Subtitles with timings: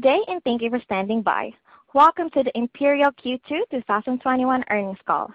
[0.00, 1.52] Good day, and thank you for standing by.
[1.92, 5.30] Welcome to the Imperial Q2 2021 earnings call.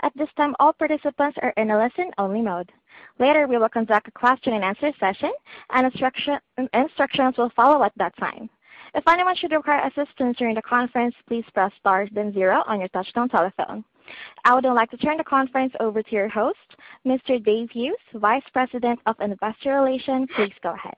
[0.00, 2.72] At this time, all participants are in a listen-only mode.
[3.18, 5.32] Later, we will conduct a question and answer session,
[5.68, 5.86] and
[6.72, 8.48] instructions will follow at that time.
[8.94, 12.88] If anyone should require assistance during the conference, please press star then zero on your
[12.90, 13.84] touchtone telephone.
[14.46, 17.44] I would now like to turn the conference over to your host, Mr.
[17.44, 20.28] Dave Hughes, Vice President of Investor Relations.
[20.34, 20.94] Please go ahead.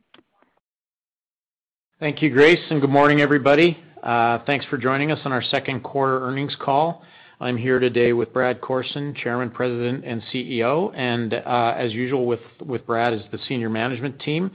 [2.00, 3.76] Thank you, Grace, and good morning, everybody.
[4.04, 7.02] Uh, thanks for joining us on our second quarter earnings call.
[7.40, 12.86] I'm here today with Brad Corson, Chairman, President, and CEO, and uh, as usual with
[12.86, 14.52] Brad is the senior management team.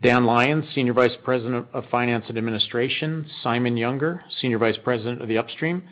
[0.00, 5.28] Dan Lyons, Senior Vice President of Finance and Administration, Simon Younger, Senior Vice President of
[5.28, 5.82] the Upstream,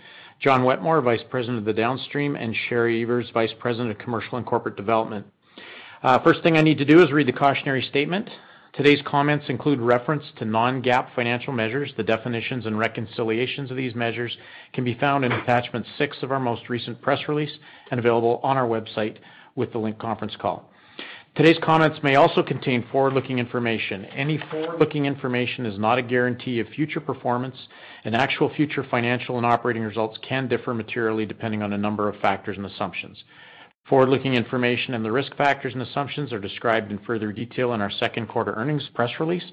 [0.41, 4.47] John Wetmore, Vice President of the Downstream, and Sherry Evers, Vice President of Commercial and
[4.47, 5.27] Corporate Development.
[6.03, 8.31] Uh, first thing I need to do is read the cautionary statement.
[8.77, 11.93] Today's comments include reference to non-GAAP financial measures.
[11.97, 14.37] The definitions and reconciliations of these measures
[14.73, 17.57] can be found in attachment six of our most recent press release
[17.93, 19.19] and available on our website
[19.55, 20.69] with the link conference call.
[21.37, 24.07] Today's comments may also contain forward-looking information.
[24.07, 27.57] Any forward-looking information is not a guarantee of future performance,
[28.05, 32.21] and actual future financial and operating results can differ materially depending on a number of
[32.21, 33.23] factors and assumptions.
[33.89, 37.91] Forward-looking information and the risk factors and assumptions are described in further detail in our
[37.91, 39.45] second quarter earnings press release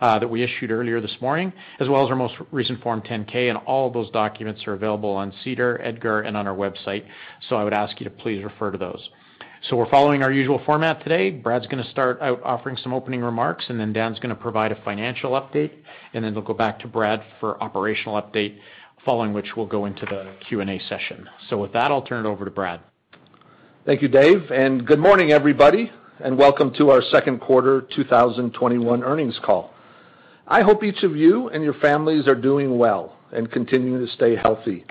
[0.00, 3.48] uh, that we issued earlier this morning, as well as our most recent Form 10-K,
[3.48, 7.04] and all of those documents are available on SEDAR, EDGAR, and on our website.
[7.48, 9.10] So I would ask you to please refer to those.
[9.68, 11.30] So we're following our usual format today.
[11.30, 14.72] Brad's going to start out offering some opening remarks, and then Dan's going to provide
[14.72, 15.70] a financial update,
[16.14, 18.58] and then we'll go back to Brad for operational update,
[19.04, 21.28] following which we'll go into the Q&A session.
[21.48, 22.80] So with that, I'll turn it over to Brad.
[23.88, 25.90] Thank you, Dave, and good morning, everybody,
[26.22, 29.72] and welcome to our second quarter 2021 earnings call.
[30.46, 34.36] I hope each of you and your families are doing well and continuing to stay
[34.36, 34.84] healthy.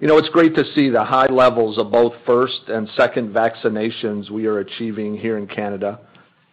[0.00, 4.30] You know, it's great to see the high levels of both first and second vaccinations
[4.30, 6.00] we are achieving here in Canada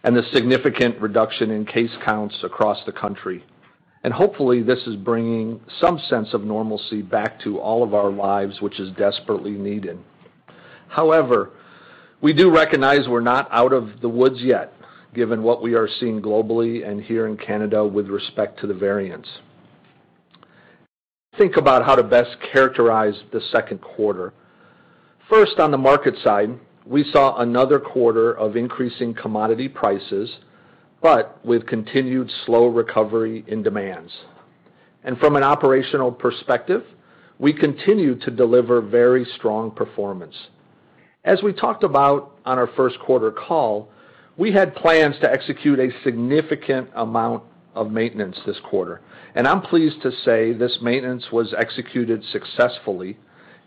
[0.03, 3.41] and the significant reduction in case counts across the country.
[4.03, 8.59] And Hopefully, this is bringing some sense of normalcy back to all of our lives,
[8.59, 9.97] which is desperately needed.
[10.94, 11.50] However,
[12.22, 14.74] we do recognize we're not out of the woods yet,
[15.16, 19.28] given what we are seeing globally and here in Canada with respect to the variants.
[21.36, 24.34] Think about how to best characterize the second quarter.
[25.28, 26.52] First, on the market side,
[26.86, 30.30] we saw another quarter of increasing commodity prices,
[31.02, 34.12] but with continued slow recovery in demands.
[35.04, 36.84] And From an operational perspective,
[37.40, 40.36] we continue to deliver very strong performance.
[41.25, 43.89] As we talked about on our first quarter call,
[44.35, 47.44] we had plans to execute a significant amount
[47.75, 49.00] of maintenance this quarter,
[49.33, 53.17] and I'm pleased to say this maintenance was executed successfully.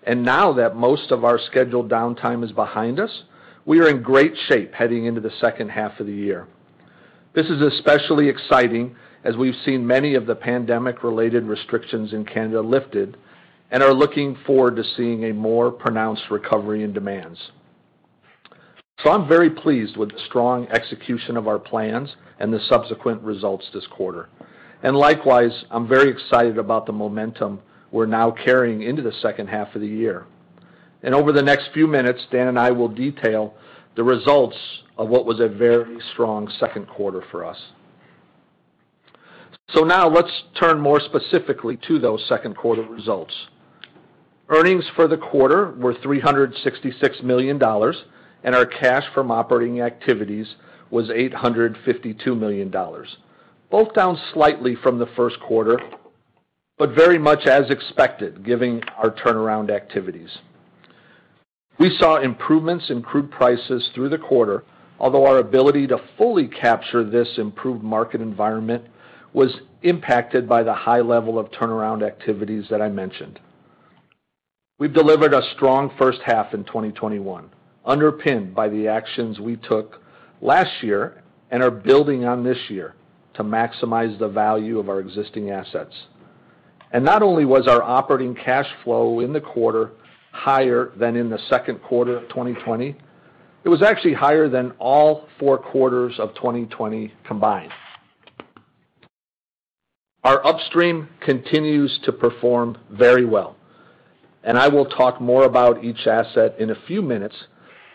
[0.03, 3.25] And Now that most of our scheduled downtime is behind us,
[3.65, 6.47] we are in great shape heading into the second half of the year.
[7.35, 13.17] This is especially exciting as we've seen many of the pandemic-related restrictions in Canada lifted
[13.71, 17.51] and are looking forward to seeing a more pronounced recovery in demands.
[19.03, 23.67] So I'm very pleased with the strong execution of our plans and the subsequent results
[23.73, 24.29] this quarter.
[24.83, 27.61] And Likewise, I'm very excited about the momentum
[27.91, 30.27] we're now carrying into the second half of the year.
[31.03, 33.55] And Over the next few minutes, Dan and I will detail
[33.97, 34.57] the results
[34.99, 37.59] of what was a very strong second quarter for us.
[39.71, 43.35] So Now let's turn more specifically to those second quarter results.
[44.49, 48.05] Earnings for the quarter were 366 million dollars,
[48.45, 50.55] and our cash from operating activities
[50.91, 53.17] was 852 million dollars.
[53.71, 55.81] Both down slightly from the first quarter,
[56.79, 60.39] but very much as expected, given our turnaround activities.
[61.79, 64.63] We saw improvements in crude prices through the quarter,
[65.01, 68.85] although our ability to fully capture this improved market environment
[69.33, 73.41] was impacted by the high level of turnaround activities that I mentioned.
[74.79, 77.49] We've delivered a strong first half in 2021,
[77.87, 80.03] underpinned by the actions we took
[80.43, 82.95] last year and are building on this year
[83.35, 85.95] to maximize the value of our existing assets.
[86.93, 89.93] And Not only was our operating cash flow in the quarter
[90.33, 92.95] higher than in the second quarter of 2020,
[93.65, 97.73] it was actually higher than all four quarters of 2020 combined.
[100.23, 103.57] Our upstream continues to perform very well,
[104.47, 107.35] and I will talk more about each asset in a few minutes,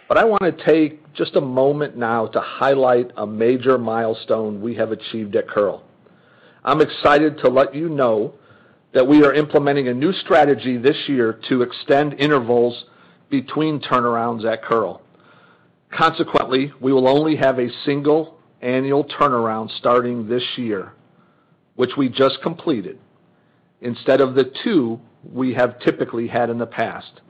[0.10, 4.76] but I want to take just a moment now to highlight a major milestone we
[4.76, 5.82] have achieved at Kearl.
[6.66, 8.34] I'm excited to let you know
[8.94, 12.84] that we are implementing a new strategy this year to extend intervals
[13.30, 15.02] between turnarounds at Kearl.
[15.90, 20.92] Consequently, we will only have a single annual turnaround starting this year,
[21.76, 23.00] which we just completed,
[23.80, 27.22] instead of the two we have typically had in the past.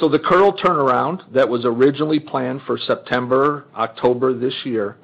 [0.00, 4.96] So The Kearl turnaround that was originally planned for September, October this year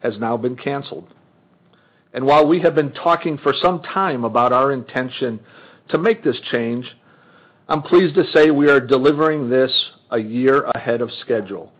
[0.00, 1.08] has now been canceled.
[2.12, 5.40] And While we have been talking for some time about our intention
[5.88, 6.86] to make this change,
[7.68, 9.72] I'm pleased to say we are delivering this
[10.10, 11.72] a year ahead of schedule.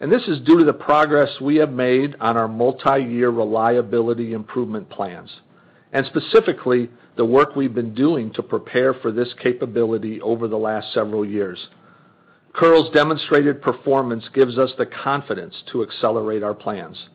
[0.00, 4.88] And This is due to the progress we have made on our multi-year reliability improvement
[4.90, 5.30] plans,
[5.92, 10.92] and specifically, the work we've been doing to prepare for this capability over the last
[10.92, 11.68] several years.
[12.52, 17.08] Kearl's demonstrated performance gives us the confidence to accelerate our plans.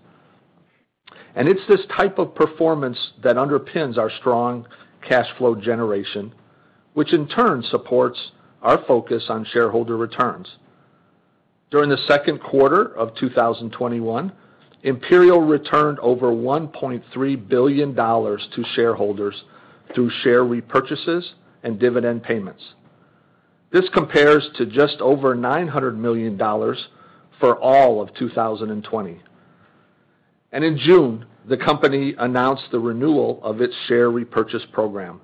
[1.35, 4.67] And It's this type of performance that underpins our strong
[5.07, 6.33] cash flow generation,
[6.93, 8.31] which in turn supports
[8.61, 10.47] our focus on shareholder returns.
[11.71, 14.31] During the second quarter of 2021,
[14.85, 19.43] Imperial returned over $1.3 billion to shareholders
[19.95, 21.23] through share repurchases
[21.63, 22.61] and dividend payments.
[23.71, 26.37] This compares to just over $900 million
[27.39, 29.21] for all of 2020.
[30.51, 35.19] And In June, the company announced the renewal of its share repurchase program,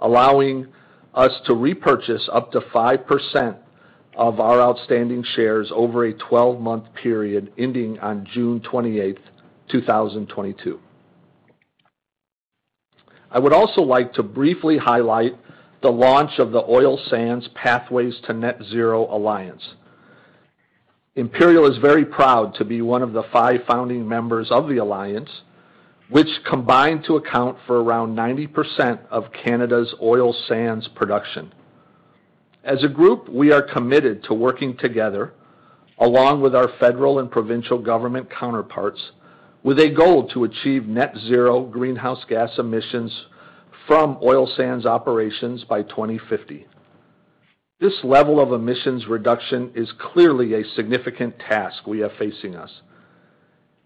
[0.00, 0.66] allowing
[1.14, 3.56] us to repurchase up to 5%
[4.16, 9.18] of our outstanding shares over a 12-month period ending on June 28th,
[9.70, 10.80] 2022.
[13.30, 15.38] I would also like to briefly highlight
[15.82, 19.74] the launch of the Oil Sands Pathways to Net Zero Alliance.
[21.16, 25.30] Imperial is very proud to be one of the five founding members of the alliance,
[26.08, 31.52] which combine to account for around 90% of Canada's oil sands production.
[32.66, 35.32] As a group, we are committed to working together,
[36.00, 39.12] along with our federal and provincial government counterparts,
[39.62, 43.26] with a goal to achieve net zero greenhouse gas emissions
[43.86, 46.66] from oil sands operations by 2050.
[47.78, 52.80] This level of emissions reduction is clearly a significant task we have facing us,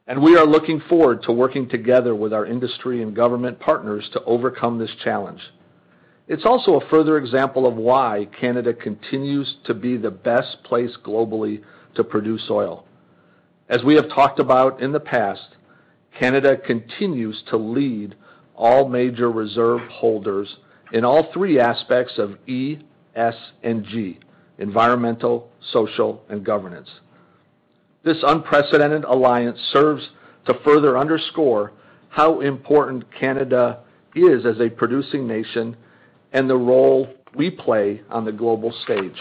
[0.06, 4.24] and we are looking forward to working together with our industry and government partners to
[4.24, 5.42] overcome this challenge.
[6.30, 11.60] It's also a further example of why Canada continues to be the best place globally
[11.96, 12.84] to produce oil.
[13.68, 15.56] As we have talked about in the past,
[16.16, 18.14] Canada continues to lead
[18.54, 20.58] all major reserve holders
[20.92, 22.78] in all three aspects of E,
[23.16, 23.34] S,
[23.64, 24.20] and G,
[24.58, 26.90] environmental, social, and governance.
[28.04, 30.10] This unprecedented alliance serves
[30.46, 31.72] to further underscore
[32.08, 33.80] how important Canada
[34.14, 35.76] is as a producing nation
[36.32, 39.16] and the role we play on the global stage.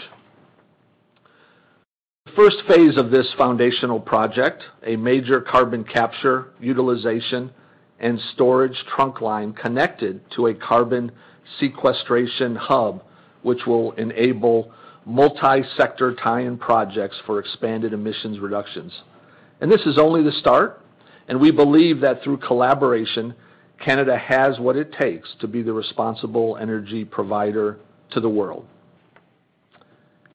[2.26, 7.50] The first phase of this foundational project, a major carbon capture, utilization,
[7.98, 11.12] and storage trunk line connected to a carbon
[11.58, 13.02] sequestration hub,
[13.42, 14.72] which will enable
[15.04, 18.92] multi-sector tie-in projects for expanded emissions reductions.
[19.60, 20.82] And This is only the start,
[21.28, 23.34] and we believe that through collaboration,
[23.84, 27.78] Canada has what it takes to be the responsible energy provider
[28.12, 28.66] to the world.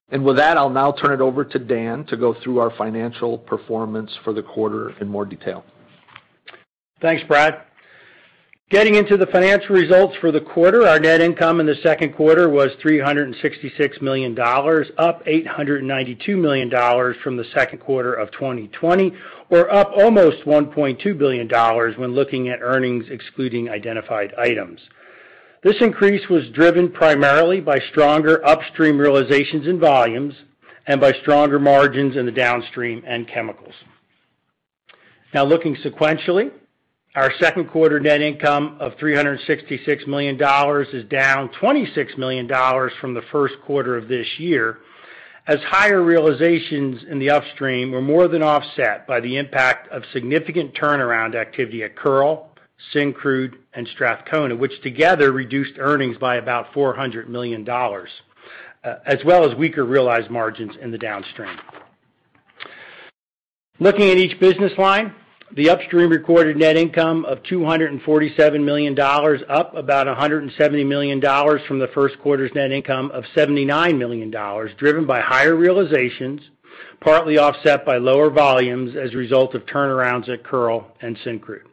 [0.10, 3.38] And With that, I'll now turn it over to Dan to go through our financial
[3.38, 5.64] performance for the quarter in more detail.
[7.02, 7.64] Thanks, Brad.
[8.72, 12.50] Getting into the financial results for the quarter, our net income in the second quarter
[12.50, 16.72] was $366 million, up $892 million
[17.22, 19.14] from the second quarter of 2020,
[19.52, 21.48] or up almost $1.2 billion
[22.00, 24.80] when looking at earnings excluding identified items.
[25.62, 30.34] This increase was driven primarily by stronger upstream realizations and volumes
[30.88, 33.76] and by stronger margins in the downstream and chemicals.
[35.36, 36.50] Now looking sequentially,
[37.16, 40.36] our second quarter net income of $366 million
[40.94, 42.48] is down $26 million
[43.00, 44.80] from the first quarter of this year,
[45.48, 50.74] as higher realizations in the upstream were more than offset by the impact of significant
[50.74, 52.50] turnaround activity at Kearl,
[52.94, 58.06] Syncrude, and Strathcona, which together reduced earnings by about $400 million, uh,
[59.06, 61.58] as well as weaker realized margins in the downstream.
[63.80, 65.14] Looking at each business line,
[65.56, 71.22] the upstream recorded net income of $247 million, up about $170 million
[71.66, 74.30] from the first quarter's net income of $79 million,
[74.78, 76.42] driven by higher realizations,
[77.00, 81.64] partly offset by lower volumes as a result of turnarounds at Kearl and Syncrude.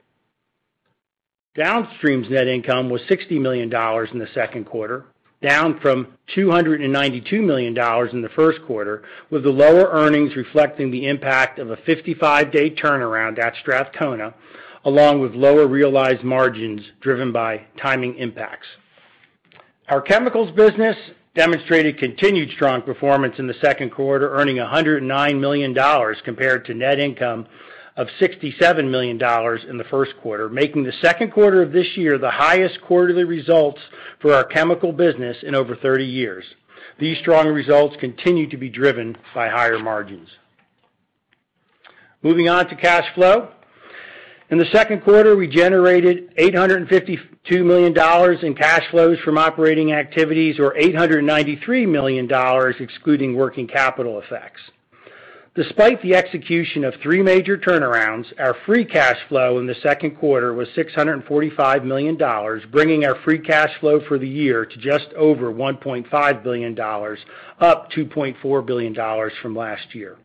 [1.56, 5.06] Downstream's net income was $60 million in the second quarter,
[5.42, 6.06] down from
[6.36, 7.76] $292 million
[8.12, 13.38] in the first quarter, with the lower earnings reflecting the impact of a 55-day turnaround
[13.38, 14.34] at Strathcona,
[14.84, 18.66] along with lower realized margins driven by timing impacts.
[19.88, 20.96] Our chemicals business
[21.34, 25.74] demonstrated continued strong performance in the second quarter, earning $109 million
[26.24, 27.46] compared to net income
[27.96, 29.16] of $67 million
[29.68, 33.80] in the first quarter, making the second quarter of this year the highest quarterly results
[34.20, 36.44] for our chemical business in over 30 years.
[36.98, 40.28] These strong results continue to be driven by higher margins.
[42.22, 43.50] Moving on to cash flow.
[44.50, 50.74] In the second quarter, we generated $852 million in cash flows from operating activities, or
[50.74, 52.28] $893 million
[52.78, 54.60] excluding working capital effects.
[55.54, 60.54] Despite the execution of three major turnarounds, our free cash flow in the second quarter
[60.54, 62.16] was $645 million,
[62.70, 68.66] bringing our free cash flow for the year to just over $1.5 billion, up $2.4
[68.66, 70.16] billion from last year.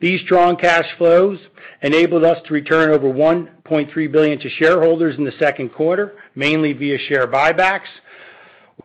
[0.00, 1.38] These strong cash flows
[1.80, 6.98] enabled us to return over 1.3 billion to shareholders in the second quarter, mainly via
[6.98, 7.88] share buybacks,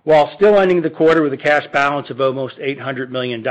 [0.06, 3.46] while still ending the quarter with a cash balance of almost $800 million.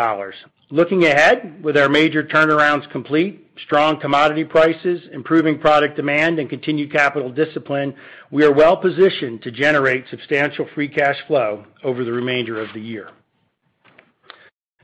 [0.72, 6.90] Looking ahead, with our major turnarounds complete, strong commodity prices, improving product demand, and continued
[6.90, 7.94] capital discipline,
[8.30, 13.10] we are well-positioned to generate substantial free cash flow over the remainder of the year.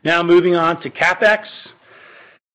[0.04, 1.44] Now moving on to CapEx.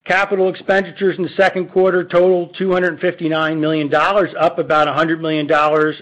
[0.06, 5.48] Capital expenditures in the second quarter totaled $259 million, up about $100 million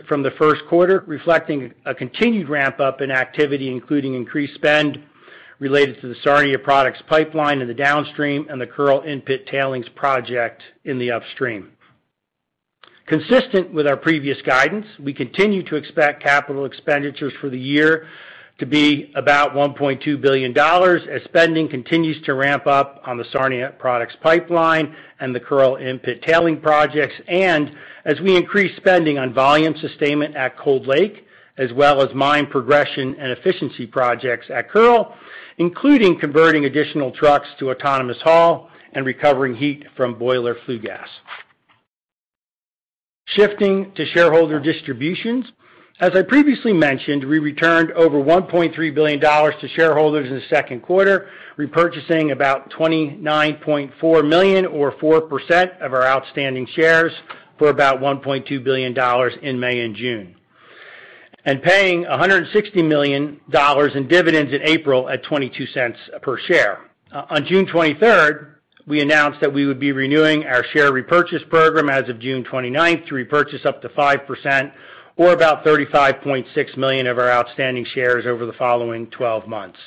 [0.06, 5.02] from the first quarter, reflecting a continued ramp-up in activity, including increased spend
[5.62, 10.64] related to the Sarnia Products Pipeline in the downstream and the Kearl in-pit tailings project
[10.84, 11.74] in the upstream.
[13.06, 18.08] Consistent with our previous guidance, we continue to expect capital expenditures for the year
[18.58, 24.16] to be about $1.2 billion as spending continues to ramp up on the Sarnia Products
[24.24, 27.72] Pipeline and the Kearl in-pit tailing projects, and
[28.04, 31.28] as we increase spending on volume sustainment at Cold Lake,
[31.58, 35.16] as well as mine progression and efficiency projects at Kearl,
[35.62, 41.08] including converting additional trucks to autonomous haul and recovering heat from boiler flue gas.
[43.28, 45.46] Shifting to shareholder distributions.
[46.00, 51.30] As I previously mentioned, we returned over $1.3 billion to shareholders in the second quarter,
[51.60, 57.12] repurchasing about 29.4 million or 4% of our outstanding shares
[57.60, 58.98] for about $1.2 billion
[59.44, 60.36] in May and June,
[61.46, 63.40] and paying $160 million
[63.96, 66.80] in dividends in April at $0.22 per share.
[67.12, 68.56] Uh, on June 23rd,
[68.88, 73.08] we announced that we would be renewing our share repurchase program as of June 29th
[73.08, 74.72] to repurchase up to 5%,
[75.18, 79.78] or about 35.6 million of our outstanding shares over the following 12 months.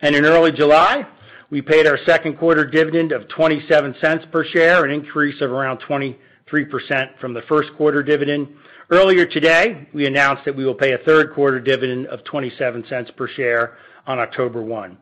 [0.00, 1.06] And In early July,
[1.50, 6.16] we paid our second quarter dividend of $0.27 per share, an increase of around 23%
[7.20, 8.48] from the first quarter dividend.
[8.90, 13.28] Earlier today, we announced that we will pay a third quarter dividend of $0.27 per
[13.28, 13.76] share
[14.06, 14.96] on October 1.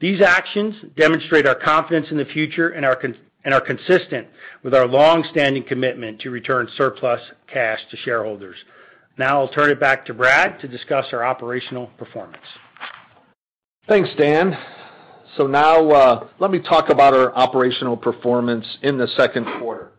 [0.00, 4.26] These actions demonstrate our confidence in the future and are consistent
[4.64, 8.56] with our long-standing commitment to return surplus cash to shareholders.
[9.16, 12.42] Now I'll turn it back to Brad to discuss our operational performance.
[13.86, 14.56] Thanks, Dan.
[15.36, 19.89] So now, uh, let me talk about our operational performance in the second quarter.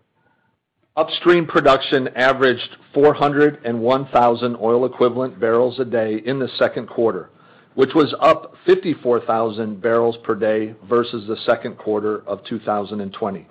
[0.98, 7.30] Upstream production averaged 401,000 oil equivalent barrels a day in the second quarter,
[7.76, 13.48] which was up 54,000 barrels per day versus the second quarter of 2020.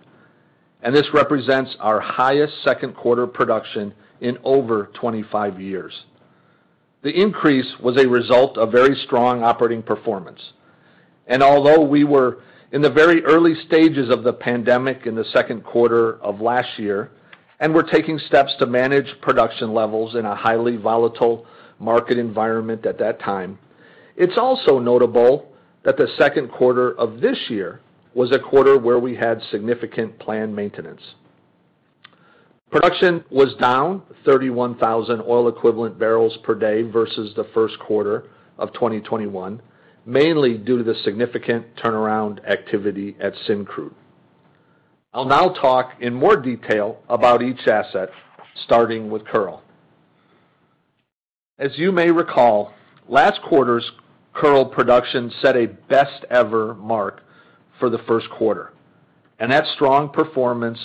[0.82, 6.04] and This represents our highest second quarter production in over 25 years.
[7.00, 10.52] The increase was a result of very strong operating performance.
[11.26, 12.42] And Although we were
[12.72, 17.12] in the very early stages of the pandemic in the second quarter of last year,
[17.60, 21.46] and we're taking steps to manage production levels in a highly volatile
[21.78, 23.58] market environment at that time,
[24.16, 25.52] it's also notable
[25.84, 27.80] that the second quarter of this year
[28.14, 31.02] was a quarter where we had significant planned maintenance.
[32.70, 38.24] Production was down 31,000 oil equivalent barrels per day versus the first quarter
[38.58, 39.60] of 2021,
[40.06, 43.94] mainly due to the significant turnaround activity at Syncrude.
[45.12, 48.10] I'll now talk in more detail about each asset,
[48.64, 49.60] starting with Kearl.
[51.58, 52.72] As you may recall,
[53.08, 53.90] last quarter's
[54.32, 57.24] Kearl production set a best ever mark
[57.80, 58.72] for the first quarter,
[59.40, 60.78] and that strong performance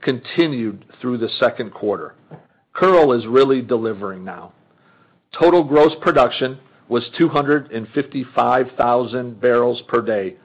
[0.00, 2.14] continued through the second quarter.
[2.72, 4.52] Kearl is really delivering now.
[5.32, 10.36] Total gross production was 255,000 barrels per day,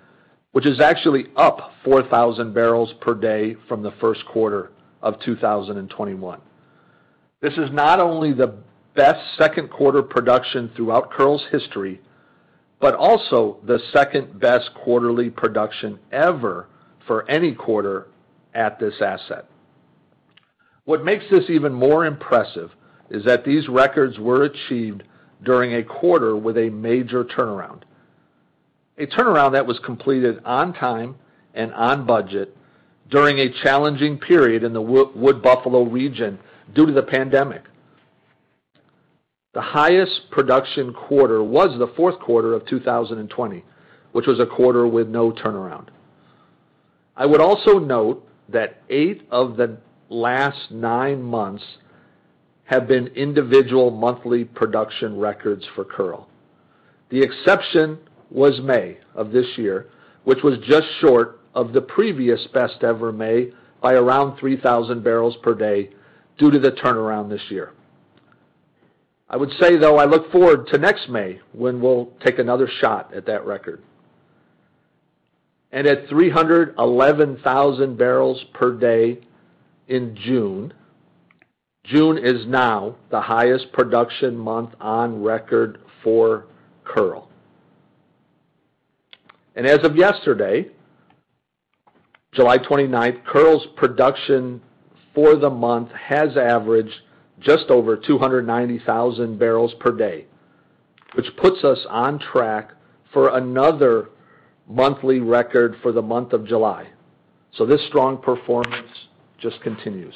[0.57, 4.71] which is actually up 4,000 barrels per day from the first quarter
[5.03, 6.41] of 2021.
[7.43, 8.57] This is not only the
[8.95, 12.01] best second quarter production throughout Kearl's history,
[12.79, 16.67] but also the second-best quarterly production ever
[17.05, 18.07] for any quarter
[18.55, 19.47] at this asset.
[20.85, 22.71] What makes this even more impressive
[23.11, 25.03] is that these records were achieved
[25.43, 27.83] during a quarter with a major turnaround.
[28.97, 31.15] A turnaround that was completed on time
[31.53, 32.55] and on budget
[33.09, 36.39] during a challenging period in the Wood Buffalo region
[36.73, 37.63] due to the pandemic.
[39.53, 43.63] The highest production quarter was the fourth quarter of 2020,
[44.11, 45.87] which was a quarter with no turnaround.
[47.15, 49.77] I would also note that eight of the
[50.09, 51.63] last nine months
[52.65, 56.27] have been individual monthly production records for Kearl.
[57.09, 57.97] The exception
[58.29, 59.87] was May of this year,
[60.23, 65.53] which was just short of the previous best ever May by around 3,000 barrels per
[65.53, 65.89] day
[66.37, 67.73] due to the turnaround this year.
[69.29, 73.13] I would say, though, I look forward to next May when we'll take another shot
[73.13, 73.81] at that record.
[75.71, 79.19] And At 311,000 barrels per day
[79.87, 80.73] in June,
[81.83, 86.45] June is now the highest production month on record for
[86.85, 87.26] Kearl.
[89.57, 90.67] And as of yesterday,
[92.31, 94.61] July 29th, Kearl's production
[95.15, 96.93] for the month has averaged
[97.39, 100.27] just over 290,000 barrels per day,
[101.15, 102.69] which puts us on track
[103.11, 104.09] for another
[104.67, 106.89] monthly record for the month of July.
[107.55, 108.91] So this strong performance
[109.39, 110.13] just continues.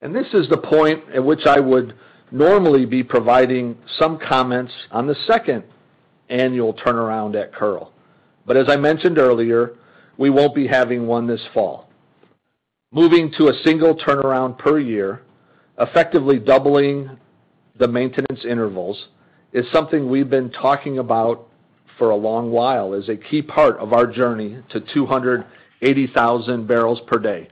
[0.00, 1.94] And this is the point at which I would
[2.32, 5.62] normally be providing some comments on the second
[6.32, 7.92] annual turnaround at Kearl.
[8.48, 9.74] As I mentioned earlier,
[10.18, 11.88] we won't be having one this fall.
[12.92, 15.22] Moving to a single turnaround per year,
[15.78, 17.18] effectively doubling
[17.78, 19.06] the maintenance intervals,
[19.52, 21.48] is something we've been talking about
[21.98, 27.18] for a long while as a key part of our journey to 280,000 barrels per
[27.18, 27.48] day.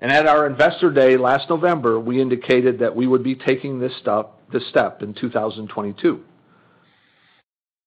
[0.00, 3.92] And at our Investor Day last November, we indicated that we would be taking this
[3.98, 6.24] step in 2022.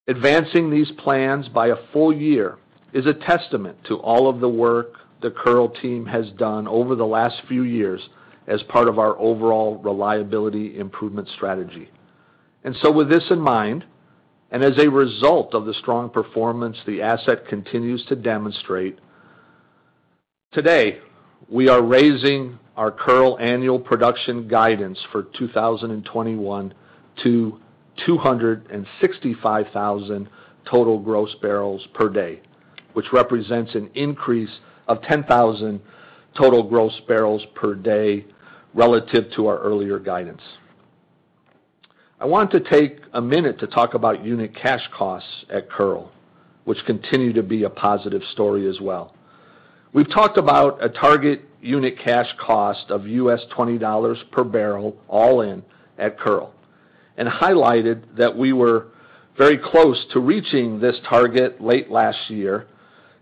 [0.06, 2.58] Advancing these plans by a full year
[2.92, 7.06] is a testament to all of the work the Kearl team has done over the
[7.06, 8.06] last few years
[8.46, 11.88] as part of our overall reliability improvement strategy.
[12.62, 13.86] And so, With this in mind,
[14.50, 18.98] and as a result of the strong performance the asset continues to demonstrate,
[20.52, 20.98] today,
[21.48, 26.74] we are raising our Kearl annual production guidance for 2021
[27.22, 27.60] to
[28.06, 30.28] 265,000
[30.70, 32.40] total gross barrels per day,
[32.94, 35.80] which represents an increase of 10,000
[36.36, 38.24] total gross barrels per day
[38.74, 40.42] relative to our earlier guidance.
[42.20, 46.10] I want to take a minute to talk about unit cash costs at Kearl,
[46.64, 49.14] which continue to be a positive story as well.
[49.92, 55.62] We've talked about a target unit cash cost of US $20 per barrel all in
[55.98, 56.52] at Kearl,
[57.16, 58.88] and highlighted that we were
[59.36, 62.66] very close to reaching this target late last year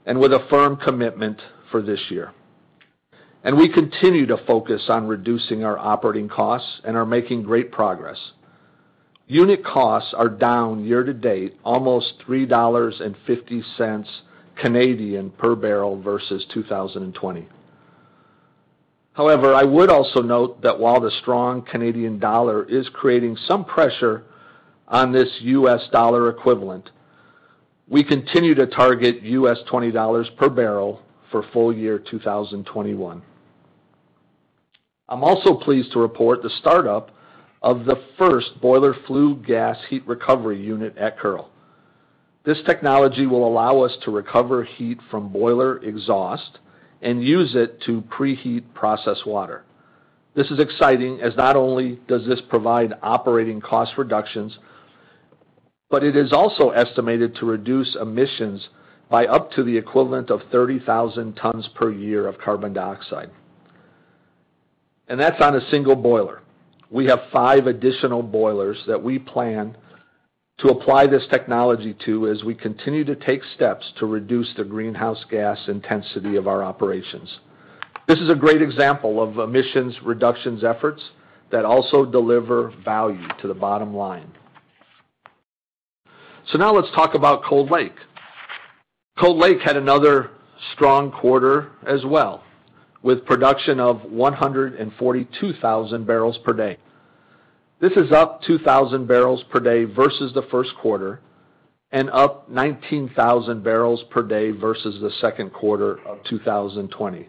[0.06, 2.32] and with a firm commitment for this year.
[3.44, 8.18] And We continue to focus on reducing our operating costs and are making great progress.
[9.26, 14.06] Unit costs are down year to date almost 3.50
[14.56, 17.48] Canadian dollars per barrel versus 2020.
[19.12, 24.24] However, I would also note that while the strong Canadian dollar is creating some pressure
[24.88, 26.90] on this US dollar equivalent,
[27.88, 29.58] we continue to target U.S.
[29.70, 33.22] $20 per barrel for full year 2021.
[35.08, 37.10] I'm also pleased to report the startup
[37.60, 41.50] of the first boiler flue gas heat recovery unit at Kearl.
[42.44, 46.58] This technology will allow us to recover heat from boiler exhaust
[47.02, 49.64] and use it to preheat process water.
[50.34, 54.56] This is exciting as not only does this provide operating cost reductions,
[55.90, 58.68] but it is also estimated to reduce emissions
[59.10, 63.30] by up to the equivalent of 30,000 tons per year of carbon dioxide.
[65.06, 66.40] And that's on a single boiler.
[66.90, 69.76] We have five additional boilers that we plan
[70.58, 75.24] to apply this technology to as we continue to take steps to reduce the greenhouse
[75.30, 77.40] gas intensity of our operations.
[78.06, 81.02] This is a great example of emissions reductions efforts
[81.50, 84.30] that also deliver value to the bottom line.
[86.50, 87.94] So now let's talk about Cold Lake.
[89.18, 90.30] Cold Lake had another
[90.74, 92.42] strong quarter as well,
[93.02, 96.76] with production of 142,000 barrels per day.
[97.82, 101.18] This is up 2,000 barrels per day versus the first quarter
[101.90, 107.28] and up 19,000 barrels per day versus the second quarter of 2020.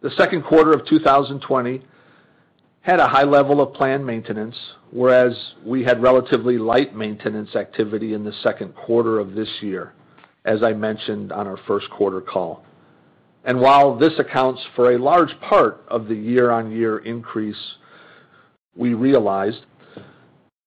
[0.00, 1.82] The second quarter of 2020
[2.82, 4.54] had a high level of planned maintenance,
[4.92, 9.92] whereas we had relatively light maintenance activity in the second quarter of this year,
[10.44, 12.64] as I mentioned on our first quarter call.
[13.44, 17.74] And while this accounts for a large part of the year-on-year increase
[18.76, 19.64] we realized,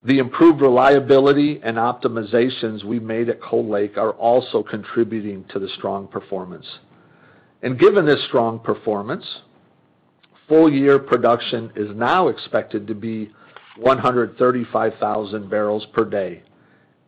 [0.04, 5.70] the improved reliability and optimizations we made at Cold Lake are also contributing to the
[5.78, 6.66] strong performance.
[7.62, 9.26] And given this strong performance,
[10.48, 13.32] full-year production is now expected to be
[13.78, 16.44] 135,000 barrels per day,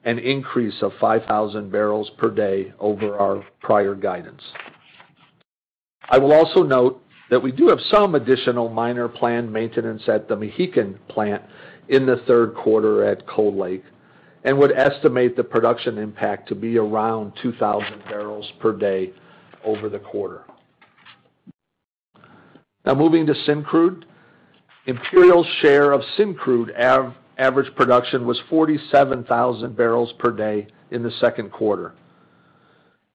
[0.04, 4.42] an increase of 5,000 barrels per day over our prior guidance.
[6.10, 10.36] I will also note that we do have some additional minor planned maintenance at the
[10.36, 11.42] Mahihkan plant
[11.88, 13.86] in the third quarter at Cold Lake
[14.44, 19.14] and would estimate the production impact to be around 2,000 barrels per day
[19.64, 20.44] over the quarter.
[22.86, 24.04] Now moving to Syncrude.
[24.86, 26.72] Imperial's share of Syncrude
[27.38, 31.94] average production was 47,000 barrels per day in the second quarter.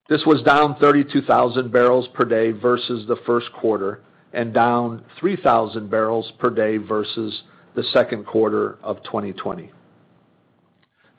[0.09, 4.01] This was down 32,000 barrels per day versus the first quarter
[4.37, 7.43] and down 3,000 barrels per day versus
[7.75, 9.73] the second quarter of 2020.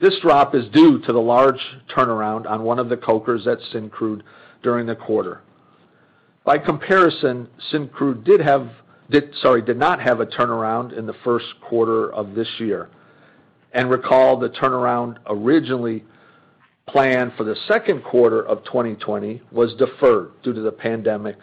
[0.00, 1.60] This drop is due to the large
[1.94, 4.22] turnaround on one of the cokers at Syncrude
[4.62, 5.42] during the quarter.
[6.44, 12.88] By comparison, Syncrude did not have a turnaround in the first quarter of this year.
[13.72, 16.04] And recall, the turnaround originally
[16.86, 21.36] planned for the second quarter of 2020 was deferred due to the pandemic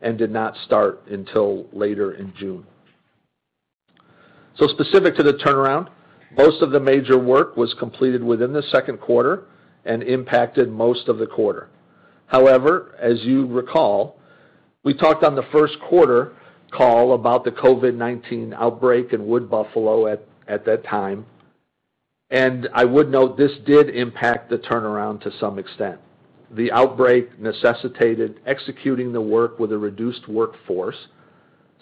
[0.00, 2.66] and did not start until later in June.
[4.56, 5.88] So specific to the turnaround,
[6.36, 9.44] most of the major work was completed within the second quarter
[9.84, 11.68] and impacted most of the quarter.
[12.26, 14.18] However, as you recall,
[14.84, 16.32] we talked on the first quarter
[16.70, 21.26] call about the COVID-19 outbreak in Wood Buffalo at that time,
[22.30, 25.98] and I would note this did impact the turnaround to some extent.
[26.52, 30.96] The outbreak necessitated executing the work with a reduced workforce,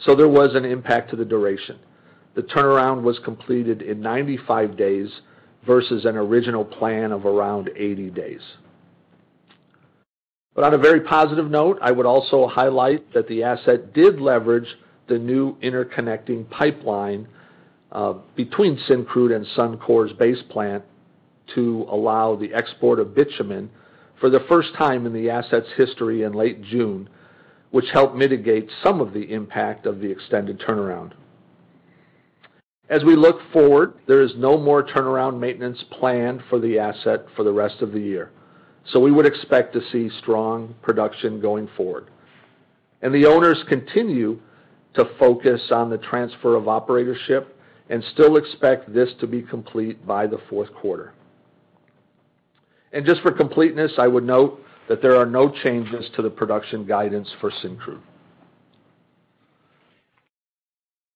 [0.05, 1.79] so there was an impact to the duration.
[2.35, 5.09] The turnaround was completed in 95 days
[5.67, 8.41] versus an original plan of around 80 days.
[10.55, 14.77] But on a very positive note, I would also highlight that the asset did leverage
[15.09, 17.29] the new interconnecting pipeline
[17.91, 20.85] uh, between Syncrude and Suncor's base plant
[21.55, 23.71] to allow the export of bitumen
[24.21, 27.09] for the first time in the asset's history in late June,
[27.71, 31.13] which helped mitigate some of the impact of the extended turnaround.
[32.89, 37.45] As we look forward, there is no more turnaround maintenance planned for the asset for
[37.45, 38.31] the rest of the year,
[38.91, 42.09] so we would expect to see strong production going forward.
[43.03, 44.41] And the owners continue
[44.95, 47.47] to focus on the transfer of operatorship
[47.91, 51.13] and still expect this to be complete by the fourth quarter.
[52.93, 56.87] And just for completeness, I would note that there are no changes to the production
[56.87, 58.01] guidance for Syncrude.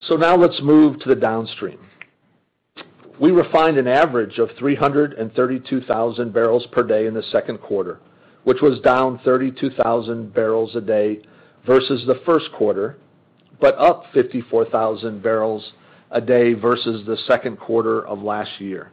[0.02, 1.78] So now let's move to the downstream.
[3.20, 8.00] We refined an average of 332,000 barrels per day in the second quarter,
[8.44, 11.22] which was down 32,000 barrels a day
[11.64, 12.98] versus the first quarter,
[13.60, 15.72] but up 54,000 barrels
[16.10, 18.90] a day versus the second quarter of last year.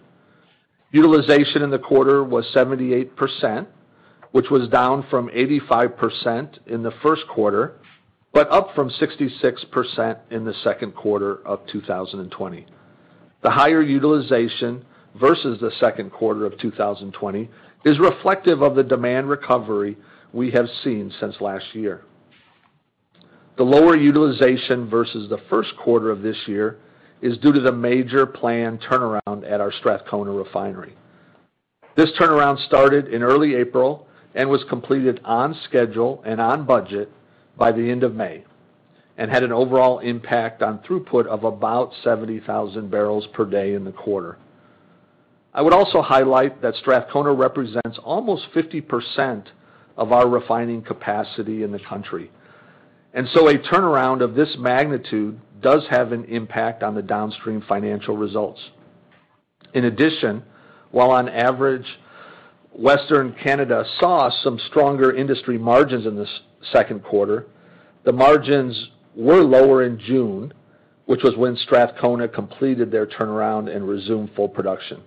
[0.91, 3.67] Utilization in the quarter was 78%,
[4.31, 7.79] which was down from 85% in the first quarter,
[8.33, 12.65] but up from 66% in the second quarter of 2020.
[13.41, 14.85] The higher utilization
[15.19, 17.49] versus the second quarter of 2020
[17.85, 19.97] is reflective of the demand recovery
[20.33, 22.03] we have seen since last year.
[23.57, 26.79] The lower utilization versus the first quarter of this year
[27.21, 30.95] is due to the major planned turnaround at our Strathcona refinery.
[31.95, 37.11] This turnaround started in early April and was completed on schedule and on budget
[37.57, 38.45] by the end of May
[39.17, 43.91] and had an overall impact on throughput of about 70,000 barrels per day in the
[43.91, 44.37] quarter.
[45.53, 49.47] I would also highlight that Strathcona represents almost 50%
[49.97, 52.31] of our refining capacity in the country.
[53.13, 58.17] And so A turnaround of this magnitude does have an impact on the downstream financial
[58.17, 58.59] results.
[59.73, 60.43] In addition,
[60.91, 61.85] while on average,
[62.71, 66.27] Western Canada saw some stronger industry margins in the
[66.71, 67.47] second quarter,
[68.05, 70.53] the margins were lower in June,
[71.05, 75.01] which was when Strathcona completed their turnaround and resumed full production.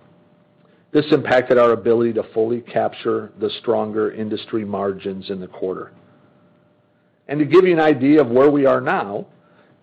[0.91, 5.91] This impacted our ability to fully capture the stronger industry margins in the quarter.
[7.27, 9.25] And To give you an idea of where we are now,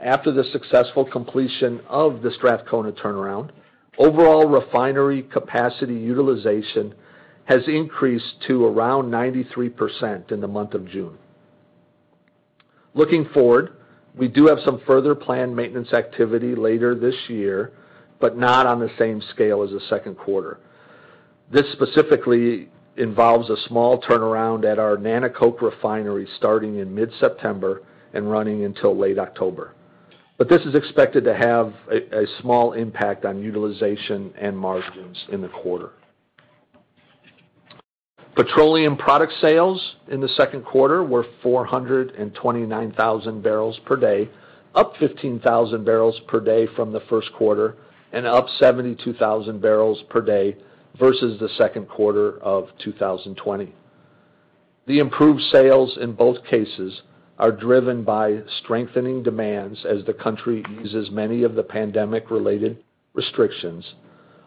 [0.01, 3.51] after the successful completion of the Strathcona turnaround,
[3.99, 6.95] overall refinery capacity utilization
[7.45, 11.19] has increased to around 93% in the month of June.
[12.95, 13.77] Looking forward,
[14.17, 17.73] we do have some further planned maintenance activity later this year,
[18.21, 20.59] but not on the same scale as the second quarter.
[21.53, 27.83] This specifically involves a small turnaround at our Nanticoke refinery starting in mid-September
[28.13, 29.75] and running until late October.
[30.41, 35.49] But this is expected to have a small impact on utilization and margins in the
[35.49, 35.91] quarter.
[38.35, 44.31] Petroleum product sales in the second quarter were 429,000 barrels per day,
[44.75, 47.77] up 15,000 barrels per day from the first quarter,
[48.15, 50.57] and up 72,000 barrels per day
[50.99, 53.75] versus the second quarter of 2020.
[54.87, 57.03] The improved sales in both cases
[57.41, 63.95] are driven by strengthening demands as the country eases many of the pandemic-related restrictions.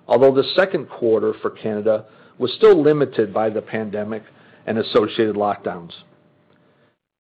[0.08, 2.06] Although the second quarter for Canada
[2.38, 4.22] was still limited by the pandemic
[4.68, 5.92] and associated lockdowns.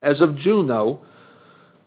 [0.03, 1.01] As of June, though,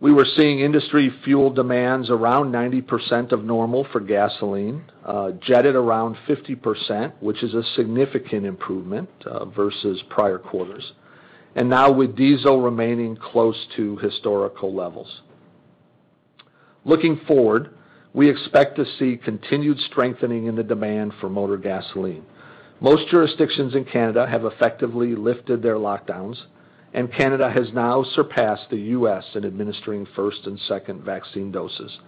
[0.00, 5.76] we were seeing industry fuel demands around 90% of normal for gasoline, uh, jet at
[5.76, 10.92] around 50%, which is a significant improvement uh, versus prior quarters,
[11.56, 15.22] and now with diesel remaining close to historical levels.
[16.84, 17.70] Looking forward,
[18.12, 22.24] we expect to see continued strengthening in the demand for motor gasoline.
[22.80, 26.36] Most jurisdictions in Canada have effectively lifted their lockdowns,
[26.92, 29.24] and Canada has now surpassed the U.S.
[29.34, 31.98] in administering first and second vaccine doses.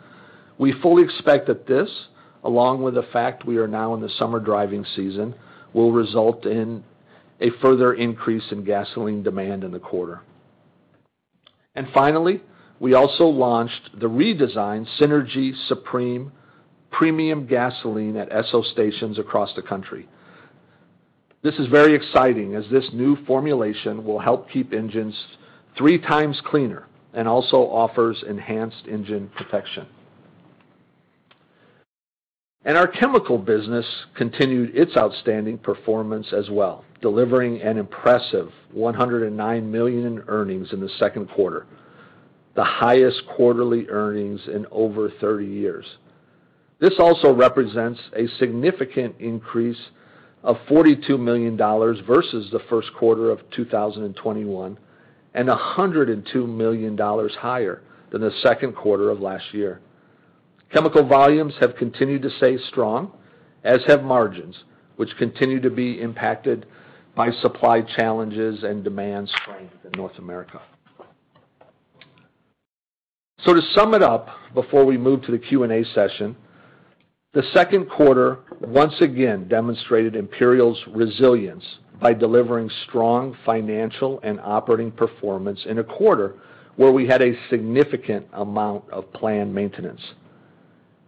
[0.58, 1.88] We fully expect that this,
[2.44, 5.34] along with the fact we are now in the summer driving season,
[5.72, 6.84] will result in
[7.40, 10.20] a further increase in gasoline demand in the quarter.
[11.74, 12.42] And Finally,
[12.80, 16.32] we also launched the redesigned Synergy Supreme
[16.90, 20.08] premium gasoline at Esso stations across the country.
[21.42, 25.14] This is very exciting as this new formulation will help keep engines
[25.76, 29.86] three times cleaner and also offers enhanced engine protection.
[32.64, 40.06] And Our chemical business continued its outstanding performance as well, delivering an impressive 109 million
[40.06, 41.66] in earnings in the second quarter,
[42.54, 45.86] the highest quarterly earnings in over 30 years.
[46.80, 49.78] This also represents a significant increase
[50.42, 54.78] of $42 million versus the first quarter of 2021,
[55.34, 59.80] and $102 million higher than the second quarter of last year.
[60.72, 63.12] Chemical volumes have continued to stay strong,
[63.64, 64.56] as have margins,
[64.96, 66.66] which continue to be impacted
[67.18, 70.62] by supply challenges and demand strength in North America.
[73.40, 76.36] So To sum it up before we move to the Q&A session,
[77.32, 81.64] the second quarter once again demonstrated Imperial's resilience
[82.00, 86.36] by delivering strong financial and operating performance in a quarter
[86.76, 90.02] where we had a significant amount of planned maintenance.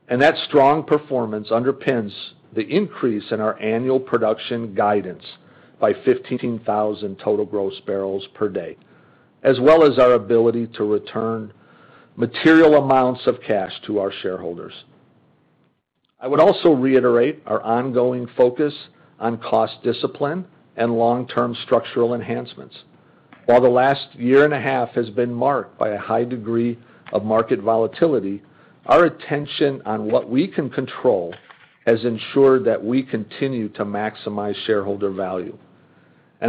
[0.09, 2.13] And That strong performance underpins
[2.53, 5.25] the increase in our annual production guidance
[5.81, 8.77] by 15,000 total gross barrels per day,
[9.43, 11.53] as well as our ability to return
[12.17, 14.85] material amounts of cash to our shareholders.
[16.21, 18.75] I would also reiterate our ongoing focus
[19.19, 20.45] on cost discipline
[20.77, 22.77] and long-term structural enhancements.
[23.47, 26.79] While the last year and a half has been marked by a high degree
[27.13, 28.43] of market volatility,
[28.87, 31.35] our attention on what we can control
[31.87, 35.57] has ensured that we continue to maximize shareholder value.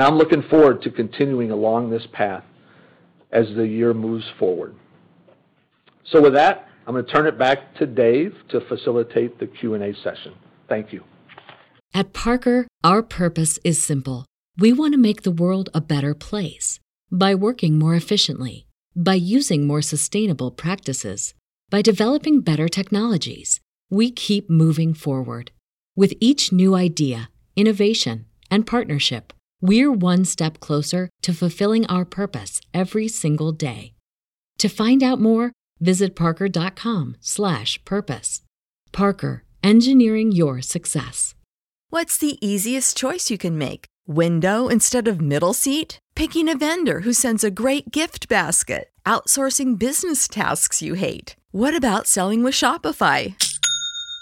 [0.02, 2.44] I'm looking forward to continuing along this path
[3.32, 4.76] as the year moves forward.
[6.12, 9.94] So with that, I'm going to turn it back to Dave to facilitate the Q&A
[10.04, 10.34] session.
[10.68, 11.04] Thank you.
[11.94, 14.26] At Parker, our purpose is simple.
[14.58, 16.80] We want to make the world a better place
[17.12, 21.34] by working more efficiently, by using more sustainable practices,
[21.70, 23.60] by developing better technologies.
[23.90, 25.52] We keep moving forward.
[25.96, 32.60] With each new idea, innovation, and partnership, we're one step closer to fulfilling our purpose
[32.74, 33.94] every single day.
[34.58, 38.42] To find out more, visit parker.com/purpose.
[38.92, 41.36] Parker, engineering your success.
[41.90, 43.86] What's the easiest choice you can make?
[44.08, 46.00] Window instead of middle seat?
[46.16, 48.90] Picking a vendor who sends a great gift basket?
[49.06, 51.36] Outsourcing business tasks you hate?
[51.52, 53.36] What about selling with Shopify?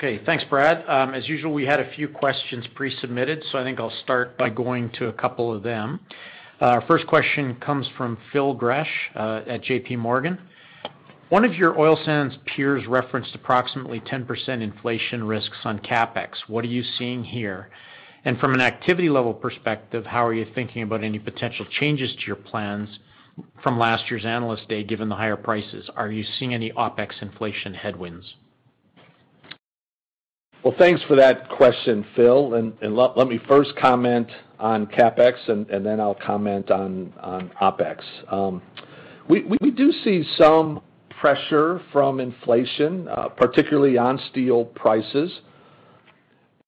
[0.00, 0.88] Okay, thanks, Brad.
[0.88, 4.48] Um, as usual, we had a few questions pre-submitted, so I think I'll start by
[4.48, 5.98] going to a couple of them.
[6.62, 10.38] Uh, our first question comes from Phil Gresh uh, at JP Morgan.
[11.30, 16.28] One of your oil sands peers referenced approximately 10% inflation risks on CapEx.
[16.46, 17.68] What are you seeing here?
[18.24, 22.24] And From an activity level perspective, how are you thinking about any potential changes to
[22.24, 23.00] your plans
[23.64, 25.90] from last year's Analyst Day, given the higher prices?
[25.96, 28.34] Are you seeing any OpEx inflation headwinds?
[30.64, 32.54] Well, thanks for that question, Phil.
[32.54, 37.12] And Let me first comment on CapEx, and then I'll comment on
[37.62, 38.02] OpEx.
[38.32, 38.60] Um,
[39.28, 40.80] we do see some
[41.20, 45.30] pressure from inflation, uh, particularly on steel prices,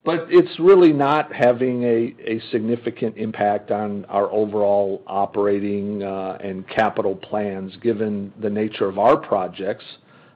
[0.04, 7.16] but it's really not having a significant impact on our overall operating uh, and capital
[7.16, 9.84] plans, given the nature of our projects,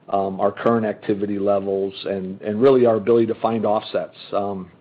[0.09, 4.17] our current activity levels, and really our ability to find offsets.
[4.31, 4.71] Um,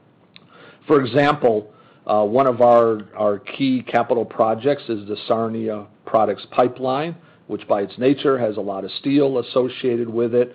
[0.87, 1.73] for example,
[2.07, 7.97] uh, one of our key capital projects is the Sarnia Products Pipeline, which by its
[7.99, 10.55] nature has a lot of steel associated with it.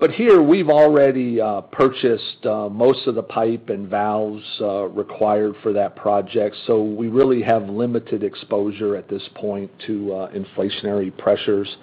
[0.00, 4.42] But here we've already uh, purchased uh, most of the pipe and valves
[4.90, 11.16] required for that project, so we really have limited exposure at this point to inflationary
[11.16, 11.76] pressures.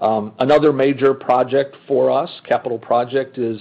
[0.00, 3.60] Um, another major project for us, capital project, is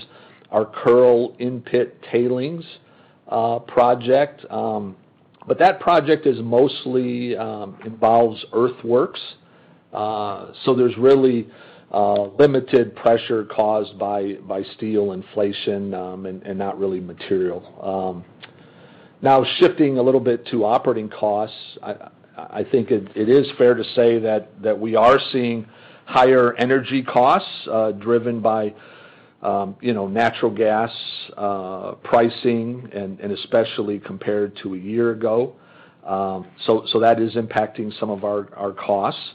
[0.52, 2.64] our Kearl in-pit tailings
[3.28, 4.46] uh, project.
[4.50, 4.96] Um,
[5.48, 9.20] but that project is mostly um, involves earthworks
[9.94, 11.48] uh, so there's really
[11.92, 14.36] uh, limited pressure caused by
[14.76, 18.24] steel inflation, and not really material.
[19.22, 24.20] Now shifting a little bit to operating costs, I think it is fair to say
[24.20, 25.68] that we are seeing
[26.08, 28.74] higher energy costs, uh, driven by,
[29.42, 30.92] um, you know, natural gas
[32.04, 35.54] pricing and especially compared to a year ago.
[36.06, 39.26] Um so so that is impacting some of our costs.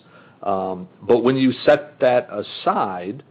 [0.43, 3.23] Um, but when you set that aside,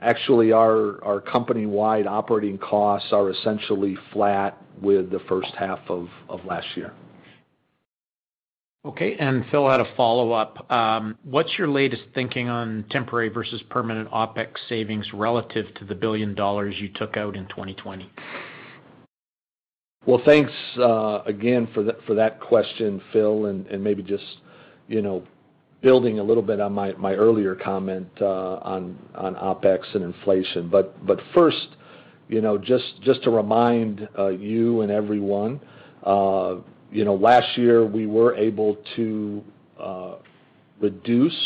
[0.00, 6.08] actually our company-wide operating costs are essentially flat with the first half of
[6.46, 6.92] last year.
[8.88, 9.16] Okay.
[9.20, 10.70] And Phil had a follow-up.
[10.72, 16.00] Um, what's your latest thinking on temporary versus permanent OpEx savings relative to the $1
[16.00, 16.30] billion
[16.72, 18.10] you took out in 2020?
[20.06, 24.24] Well, thanks uh, again for that question, Phil, and maybe just
[24.86, 25.22] you know
[25.82, 30.70] building a little bit on my earlier comment uh, on OpEx and inflation.
[30.70, 30.96] But
[31.34, 31.76] first,
[32.28, 35.60] you know, just just to remind uh, you and everyone,
[36.90, 39.42] you know, last year we were able to
[40.80, 41.36] reduce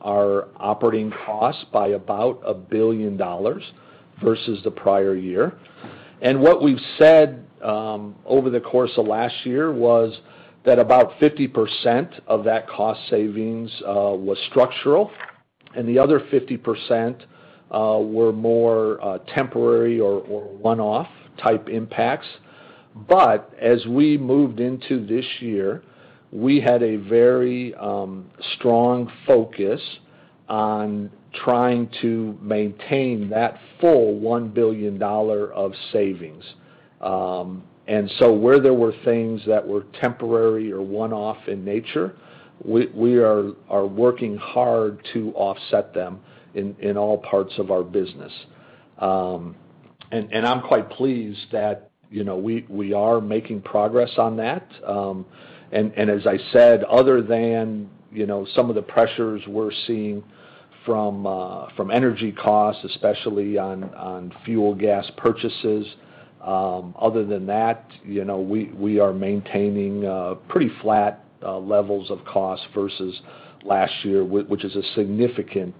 [0.00, 3.16] our operating costs by about $1 billion
[4.22, 5.58] versus the prior year.
[6.20, 10.18] And what we've said um, over the course of last year was
[10.64, 15.10] that about 50% of that cost savings uh, was structural,
[15.74, 17.22] and the other 50%
[17.70, 21.08] uh, were more uh, temporary or one-off
[21.42, 22.26] type impacts.
[22.94, 25.82] But As we moved into this year,
[26.30, 27.74] we had a very
[28.54, 29.80] strong focus
[30.48, 31.10] on
[31.44, 36.44] trying to maintain that full $1 billion of savings.
[37.00, 42.14] Um and so where there were things that were temporary or one-off in nature,
[42.64, 46.20] we are working hard to offset them
[46.54, 48.32] in all parts of our business.
[48.98, 49.56] Um
[50.10, 51.91] and I'm quite pleased that
[52.36, 54.66] we we are making progress on that.
[54.86, 55.26] Um,
[55.72, 60.22] and as I said, other than you know, some of the pressures we're seeing
[60.84, 65.86] from uh, energy costs, especially on fuel gas purchases,
[66.42, 72.24] um, other than that, you know, we are maintaining uh, pretty flat uh, levels of
[72.24, 73.20] cost versus
[73.64, 75.74] last year, which is a significant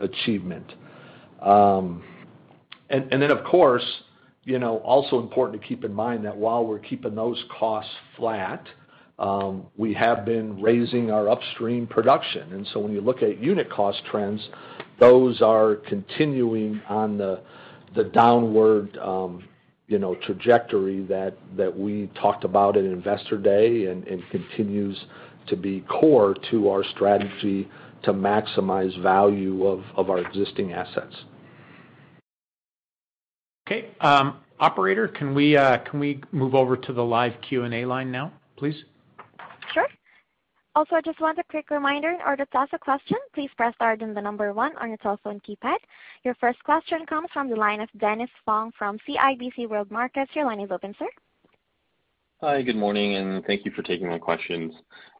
[0.00, 0.72] achievement.
[1.42, 2.02] Um
[2.90, 3.84] and then of course,
[4.56, 8.66] also important to keep in mind that while we're keeping those costs flat,
[9.18, 12.52] um, we have been raising our upstream production.
[12.52, 14.48] And so when you look at unit cost trends,
[15.00, 17.40] those are continuing on the
[17.94, 19.42] the downward um,
[19.88, 21.34] you know, trajectory that
[21.76, 25.02] we talked about at Investor Day and continues
[25.46, 27.68] to be core to our strategy
[28.02, 31.14] to maximize value of our existing assets.
[33.68, 33.90] Okay.
[34.00, 38.82] Um, operator, uh, can we move over to the live Q&A line now, please?
[39.74, 39.86] Sure.
[40.74, 43.74] Also, I just want a quick reminder, in order to ask a question, please press
[43.74, 45.76] star then the number one on your telephone keypad.
[46.24, 50.30] Your first question comes from the line of Dennis Fong from CIBC World Markets.
[50.34, 51.08] Your line is open, sir.
[52.40, 54.72] Hi, good morning, and thank you for taking my questions.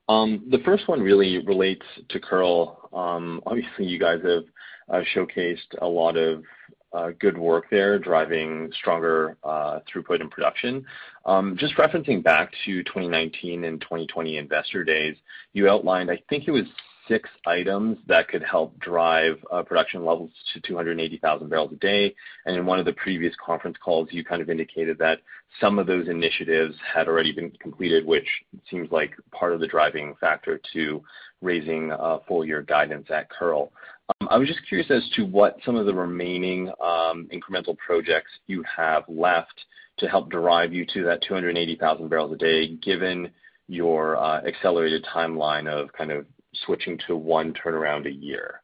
[0.08, 2.88] Um, the first one really relates to Kearl.
[2.94, 4.44] Um, obviously, you guys have
[4.88, 6.44] uh, showcased a lot of
[6.90, 10.82] Uh, good work there, driving stronger uh, throughput and production.
[11.26, 15.14] Um, just referencing back to 2019 and 2020 Investor Days,
[15.52, 16.64] you outlined, I think it was
[17.06, 22.14] six items that could help drive uh, production levels to 280,000 barrels a day.
[22.46, 25.20] And in one of the previous conference calls, you kind of indicated that
[25.60, 28.28] some of those initiatives had already been completed, which
[28.70, 31.02] seems like part of the driving factor to
[31.40, 31.92] raising
[32.26, 33.72] full-year guidance at Kearl.
[34.08, 38.30] Um, I was just curious as to what some of the remaining um, incremental projects
[38.46, 39.64] you have left
[39.98, 43.30] to help drive you to that 280,000 barrels a day, given
[43.68, 46.26] your uh, accelerated timeline of kind of
[46.64, 48.62] switching to one turnaround a year.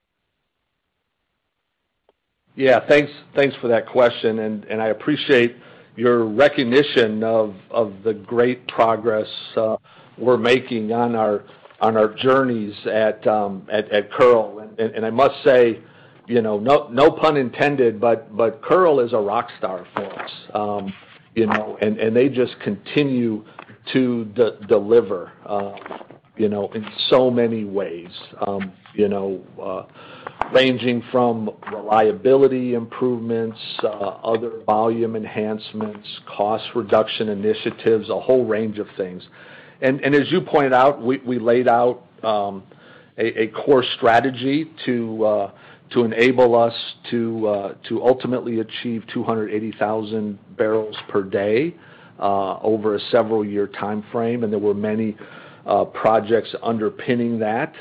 [2.57, 2.87] Yeah.
[2.87, 4.39] Thanks thanks for that question.
[4.39, 5.57] And I appreciate
[5.97, 7.55] your recognition of
[8.05, 9.77] the great progress uh,
[10.17, 11.45] we're making on our
[11.81, 13.67] on our journeys at um,
[14.17, 14.64] Kearl.
[15.05, 15.81] I must say,
[16.27, 20.31] you know, no no pun intended, but Kearl is a rock star for us.
[20.55, 20.93] Um,
[21.35, 23.45] you know, and and they just continue
[23.93, 24.25] to
[24.69, 25.73] deliver Uh,
[26.37, 28.11] you know, in so many ways,
[28.47, 29.83] Um, you know, uh,
[30.53, 39.23] ranging from reliability improvements, other volume enhancements, cost reduction initiatives, a whole range of things.
[39.83, 42.03] And and as you pointed out, we laid out
[43.17, 45.51] a core strategy to uh,
[45.97, 46.75] enable us
[47.11, 51.75] to uh, ultimately achieve 280,000 barrels per day
[52.19, 55.17] uh, over a several-year timeframe, and there were many
[55.95, 57.73] projects underpinning that.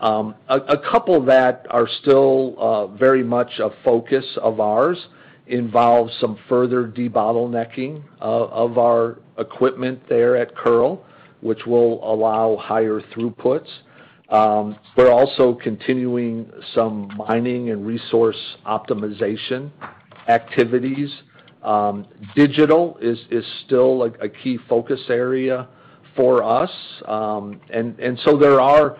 [0.00, 4.98] Um, a couple that are still very much a focus of ours
[5.46, 11.04] involve some further debottlenecking of our equipment there at Kearl,
[11.40, 13.68] which will allow higher throughputs.
[14.30, 19.70] We're also continuing some mining and resource optimization
[20.28, 21.10] activities.
[22.34, 23.18] Digital is
[23.66, 25.68] still a key focus area
[26.16, 26.70] for us.
[27.06, 28.96] Um and so there are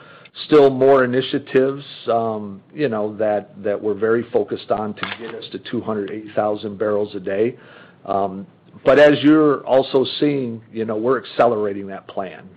[0.47, 6.77] still more initiatives you know, that we're very focused on to get us to 280,000
[6.79, 7.57] barrels a day.
[8.05, 8.47] Um
[8.85, 12.49] but as you're also seeing, you know, we're accelerating that plan.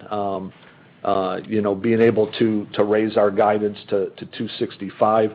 [1.08, 5.32] Uh, you know, being able to raise our guidance to 265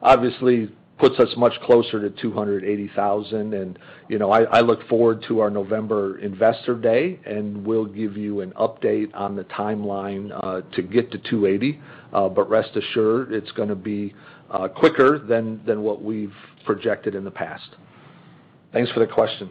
[0.00, 3.76] obviously puts us much closer to 280,000.
[4.08, 8.52] You know, I look forward to our November Investor Day, and we'll give you an
[8.52, 11.80] update on the timeline uh, to get to 280.
[12.14, 14.14] Uh, rest assured, it's going to be
[14.76, 17.68] quicker than what we've projected in the past.
[18.72, 19.50] Thanks for the question.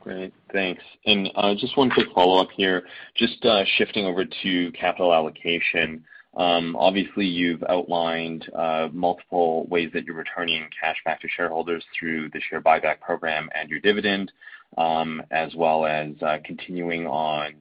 [0.00, 0.32] Great.
[0.52, 0.82] Thanks.
[1.06, 2.84] And uh just one quick follow-up here.
[3.14, 6.04] Just uh, shifting over to capital allocation.
[6.36, 12.30] Um, obviously, you've outlined uh, multiple ways that you're returning cash back to shareholders through
[12.30, 14.30] the share buyback program and your dividend,
[14.78, 17.54] um, as well as uh, continuing on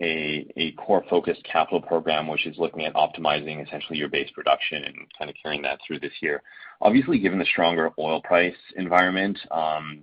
[0.00, 4.96] a a core-focused capital program, which is looking at optimizing essentially your base production and
[5.16, 6.42] kind of carrying that through this year.
[6.80, 10.00] Obviously, given the stronger oil price environment, um,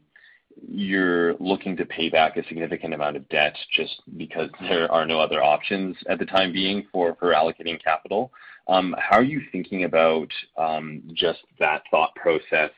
[0.68, 4.66] you're looking to pay back a significant amount of debt just because mm-hmm.
[4.68, 8.32] there are no other options at the time being for allocating capital.
[8.68, 12.72] Um, how are you thinking about um, just that thought process?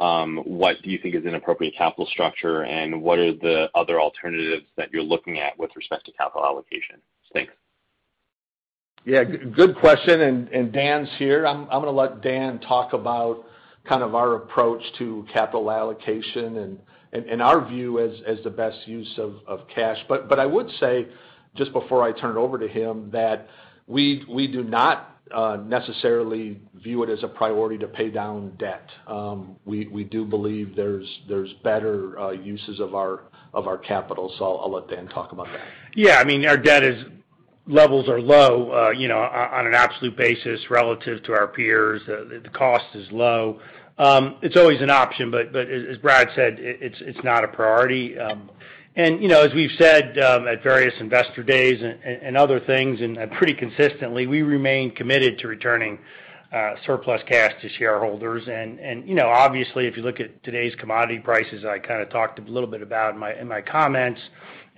[0.00, 4.00] Um, what do you think is an appropriate capital structure, and what are the other
[4.00, 6.96] alternatives that you're looking at with respect to capital allocation?
[7.34, 7.52] Thanks.
[9.04, 10.48] Yeah, good question.
[10.52, 11.46] And Dan's here.
[11.46, 13.44] I'm going to let Dan talk about
[13.88, 16.78] kind of our approach to capital allocation
[17.12, 19.98] and our view as the best use of cash.
[20.08, 21.08] But but I would say,
[21.56, 23.48] just before I turn it over to him, that
[23.86, 28.88] we we do not uh, necessarily view it as a priority to pay down debt.
[29.06, 34.32] Um we do believe there's there's better uh, uses of our of our capital.
[34.38, 35.66] So I'll let Dan talk about that.
[35.94, 36.18] Yeah.
[36.18, 37.04] I mean, our debt is
[37.66, 42.02] levels are low uh, you know, on an absolute basis relative to our peers.
[42.06, 43.60] The cost is low.
[44.00, 48.18] Um, it's always an option, but but as Brad said, it's it's not a priority.
[48.18, 48.50] Um
[48.96, 53.18] and you know, as we've said um, at various investor days and other things, and
[53.18, 55.98] uh, pretty consistently, we remain committed to returning
[56.52, 58.48] uh, surplus cash to shareholders.
[58.48, 62.40] And you know, obviously, if you look at today's commodity prices, I kind of talked
[62.40, 64.20] a little bit about my in my comments,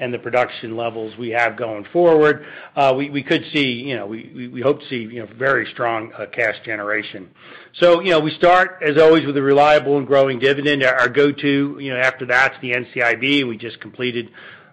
[0.02, 2.44] and the production levels we have going forward,
[2.74, 5.64] uh we we could see, you know, we we hope to see you know, very
[5.72, 7.30] strong cash generation.
[7.74, 10.82] So you know, we start, as always, with a reliable and growing dividend.
[10.82, 13.48] Our go-to you know, after that is the NCIB.
[13.48, 14.30] We just completed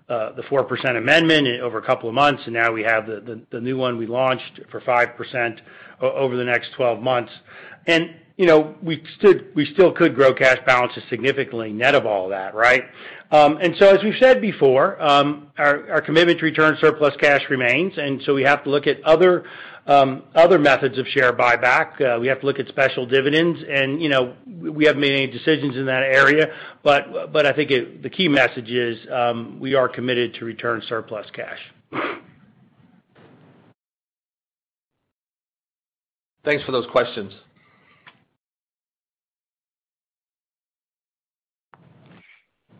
[0.09, 3.61] uh the 4% amendment over a couple of months, and now we have the, the
[3.61, 5.59] new one we launched for 5%
[6.01, 7.31] over the next 12 months.
[8.39, 12.85] You know, we still could grow cash balances significantly net of all that, right?
[13.31, 18.21] Um and so as we've said before, our commitment to return surplus cash remains, and
[18.25, 19.43] so we have to look at other
[19.87, 21.99] um other methods of share buyback.
[22.21, 25.75] We have to look at special dividends, and you know, we haven't made any decisions
[25.75, 26.47] in that area.
[26.81, 29.05] But but I think the key message is
[29.59, 31.59] we are committed to return surplus cash.
[36.45, 37.33] Thanks for those questions.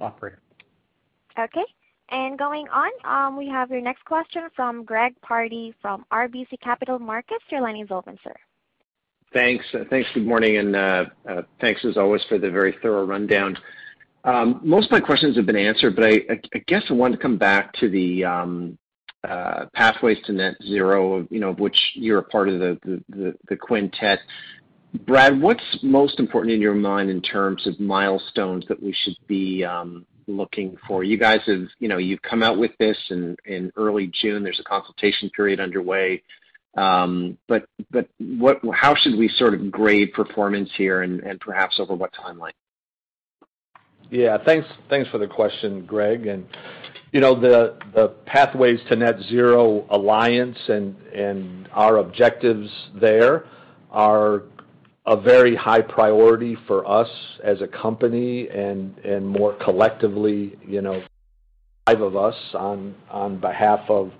[0.01, 0.39] Operator.
[1.37, 1.65] Okay.
[2.11, 6.97] And going on, um, we have your next question from Greg Pardy from RBC Capital
[6.97, 7.43] Markets.
[7.51, 8.33] Your line is open, sir.
[9.31, 9.63] Thanks.
[9.73, 13.55] Uh, thanks, good morning, and uh, uh, thanks as always for the very thorough rundown.
[14.23, 17.37] Um, most of my questions have been answered, but I guess I wanted to come
[17.37, 18.77] back to the um,
[19.23, 24.19] Pathways to Net Zero, of which you're a part of the quintet.
[25.05, 29.63] Brad, what's most important in your mind in terms of milestones that we should be
[29.63, 31.03] um, looking for?
[31.03, 34.43] You guys have, you know, you've come out with this in early June.
[34.43, 36.23] There's a consultation period underway.
[36.75, 37.67] Um, but
[38.73, 42.51] how should we sort of grade performance here and perhaps over what timeline?
[44.09, 44.37] Yeah.
[44.43, 46.25] Thanks for the question, Greg.
[46.25, 46.47] And
[47.11, 53.45] you know, the Pathways to Net Zero Alliance and our objectives there
[53.91, 54.43] are
[55.09, 57.09] a very high priority for us
[57.43, 61.01] as a company and more collectively, you know,
[61.85, 64.11] five of us on behalf of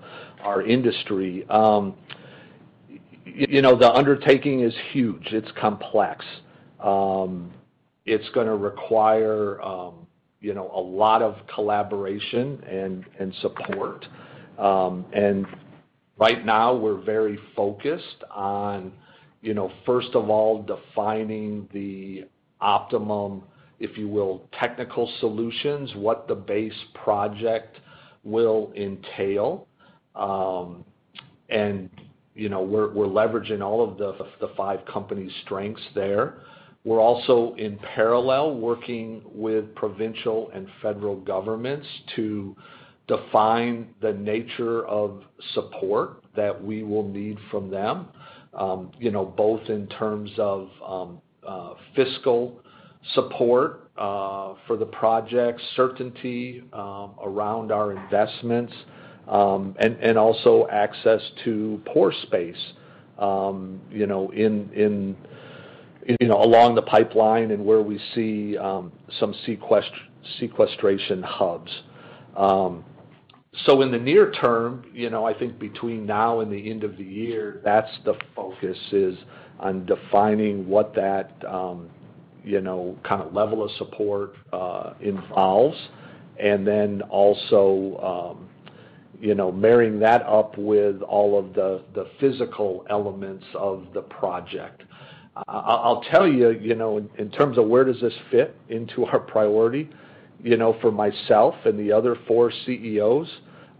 [0.42, 1.48] our industry.
[1.48, 1.94] Um,
[3.24, 5.28] you know, the undertaking is huge.
[5.30, 6.24] It's complex.
[6.82, 7.52] Um,
[8.04, 10.06] it's going to require um,
[10.40, 12.62] you know, a lot of collaboration
[13.18, 14.06] and support.
[14.58, 15.46] Um and
[16.18, 18.92] right now, we're very focused on,
[19.86, 22.24] first of all, defining the
[22.60, 23.42] optimum,
[23.78, 27.78] if you will, technical solutions, what the base project
[28.24, 29.66] will entail.
[30.14, 30.84] Um
[31.48, 31.90] and
[32.34, 36.42] you know, we're leveraging all of the the five companies' strengths there.
[36.84, 41.86] We're also, in parallel, working with provincial and federal governments
[42.16, 42.56] to
[43.06, 45.22] define the nature of
[45.52, 48.08] support that we will need from them,
[48.54, 48.90] Um,
[49.24, 52.60] both in terms of um, uh, fiscal
[53.14, 58.72] support uh, for the project, certainty um, around our investments,
[59.28, 62.72] um and and also access to pore space
[63.18, 65.16] um you know in in
[66.20, 68.56] you know along the pipeline and where we see
[69.18, 69.34] some
[70.38, 71.70] sequestration hubs.
[73.66, 76.96] So in the near term, you know, I think between now and the end of
[76.96, 79.16] the year, that's the focus is
[79.58, 81.90] on defining what that um,
[82.44, 85.76] you know, kind of level of support uh, involves.
[86.38, 88.48] And then also um,
[89.20, 91.82] you know, marrying that up with all of the
[92.18, 94.82] physical elements of the project.
[95.46, 99.90] I'll tell you, you, know, in terms of where does this fit into our priority,
[100.80, 103.28] for myself and the other four CEOs,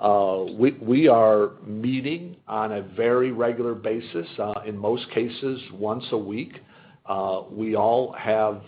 [0.01, 6.05] uh, we we are meeting on a very regular basis, uh, in most cases, once
[6.13, 6.55] a week.
[7.05, 8.63] Uh, we all have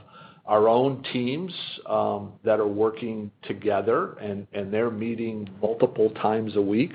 [0.44, 1.52] our own teams
[1.88, 6.92] um, that are working together, and and they're meeting multiple times a week.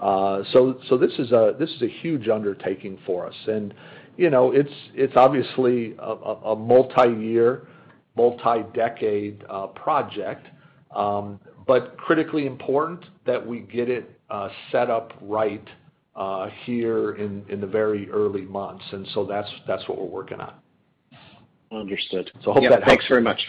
[0.00, 3.34] So, so this is a huge undertaking for us.
[3.46, 3.72] And
[4.16, 7.68] You know, it's it's obviously a multi-year,
[8.18, 10.44] multi-decade uh, project,
[10.94, 15.66] um, but critically important that we get it uh, set up right
[16.16, 18.84] uh, here in the very early months.
[18.92, 20.54] And so that's that's what we're working on.
[21.70, 22.30] Understood.
[22.34, 22.80] I hope that helps.
[22.80, 22.86] Yeah.
[22.86, 23.40] Thanks very much.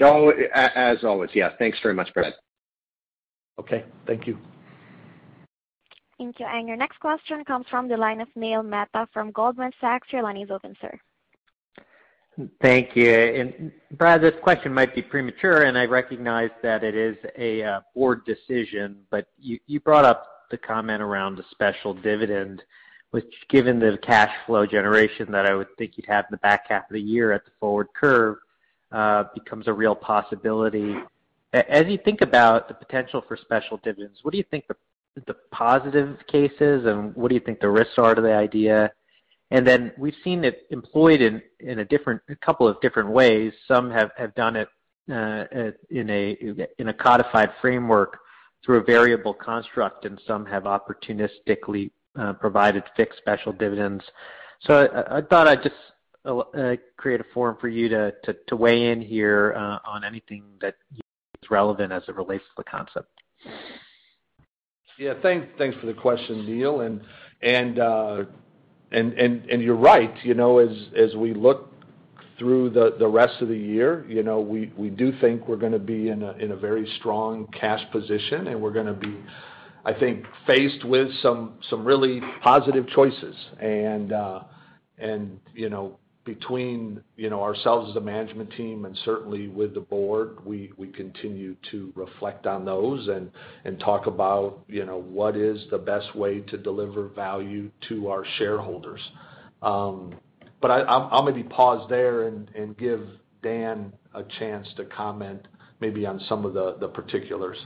[0.00, 1.50] Oh, as always, yeah.
[1.58, 2.34] Thanks very much, Brad.
[3.58, 3.84] Okay.
[4.06, 4.36] Thank you.
[6.18, 6.46] Thank you.
[6.46, 10.08] And your next question comes from the line of Neil Mehta from Goldman Sachs.
[10.12, 10.94] Your line is open, sir.
[12.62, 13.10] Thank you.
[13.10, 18.24] And Brad, this question might be premature, and I recognize that it is a board
[18.24, 22.62] decision, but you brought up the comment around a special dividend,
[23.10, 26.66] which given the cash flow generation that I would think you'd have in the back
[26.68, 28.36] half of the year at the forward curve,
[28.92, 30.96] uh, becomes a real possibility.
[31.52, 34.64] As you think about the potential for special dividends, what do you think
[35.26, 38.92] the positive case is, and what do you think the risks are to the idea?
[39.50, 43.52] And then we've seen it employed in in a different, a couple of different ways.
[43.66, 44.68] Some have have done it
[45.10, 45.44] uh,
[45.90, 46.36] in a
[46.78, 48.18] in a codified framework
[48.64, 54.04] through a variable construct, and some have opportunistically uh, provided fixed special dividends.
[54.60, 55.76] So I I thought I'd just
[56.26, 58.12] uh, create a forum for you to
[58.48, 63.08] to weigh in here on anything that is relevant as it relates to the concept.
[64.98, 65.14] Yeah.
[65.22, 66.80] Thanks thanks for the question, Neil.
[68.90, 70.14] And and you're right.
[70.24, 71.72] You know, as as we look
[72.38, 76.22] through the rest of the year, you know, we do think we're to be in
[76.22, 79.16] a in a very strong cash position, and we're to be,
[79.84, 83.34] I think, faced with some some really positive choices.
[84.12, 84.42] Uh,
[86.28, 91.56] Between you know, ourselves as a management team and certainly with the board, we continue
[91.70, 96.58] to reflect on those and talk about you know, what is the best way to
[96.58, 99.00] deliver value to our shareholders.
[99.62, 100.14] Um
[100.60, 103.00] but I'll maybe pause there and give
[103.42, 105.48] Dan a chance to comment
[105.80, 107.56] maybe on some of the particulars.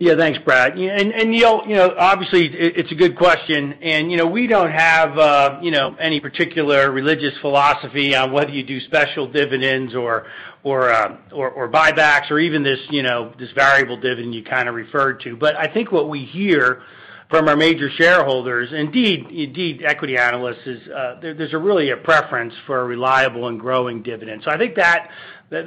[0.00, 0.76] Thanks, Brad.
[0.76, 5.58] Neil, you know, obviously, it's a good question, and you know, we don't have uh,
[5.62, 10.26] you know, any particular religious philosophy on whether you do special dividends or
[10.62, 14.74] or uh, or buybacks or even this, you know, this variable dividend you kind of
[14.74, 15.36] referred to.
[15.36, 16.82] But I think what we hear
[17.32, 22.84] from our major shareholders, indeed equity analysts, is uh, there's really a preference for a
[22.84, 24.42] reliable and growing dividend.
[24.44, 25.08] So I think that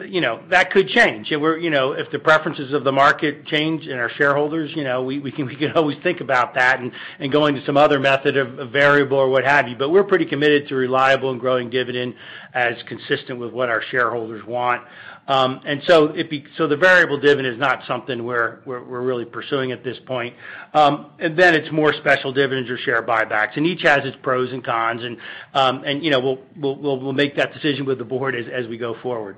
[0.07, 1.29] you know that could change.
[1.31, 5.55] If the preferences of the market change and our shareholders, you know, we can we
[5.55, 6.79] can always think about that
[7.19, 9.75] and going to some other method of variable or what have you.
[9.75, 12.13] But we're pretty committed to reliable and growing dividend
[12.53, 14.83] as consistent with what our shareholders want.
[15.27, 20.35] Um, and so the variable dividend is not something we're really pursuing at this point.
[20.73, 21.11] Um,
[21.55, 25.17] It's more special dividends or share buybacks, and each has its pros and cons, and
[25.53, 29.37] um, you know, we'll make that decision with the board as we go forward.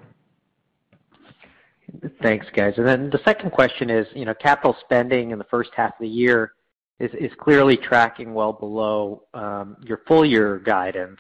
[2.22, 2.74] Thanks, guys.
[2.78, 6.00] And then the second question is, you know, capital spending in the first half of
[6.02, 6.54] the year
[7.00, 11.20] is clearly tracking well below um, your full-year guidance.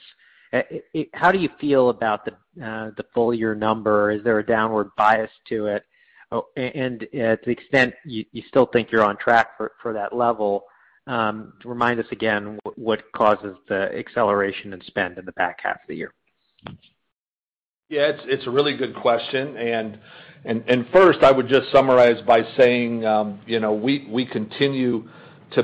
[0.51, 0.61] Uh,
[1.13, 4.11] how do you feel about the uh, full-year number?
[4.11, 5.83] Is there a downward bias to it?
[6.31, 10.65] Oh, and uh, to the extent you still think you're on track for that level,
[11.07, 15.87] Um, remind us again what causes the acceleration in spend in the back half of
[15.87, 16.13] the year.
[17.89, 19.55] Yeah, it's a really good question.
[20.91, 25.07] First, I would just summarize by saying um, you know, we continue
[25.53, 25.61] to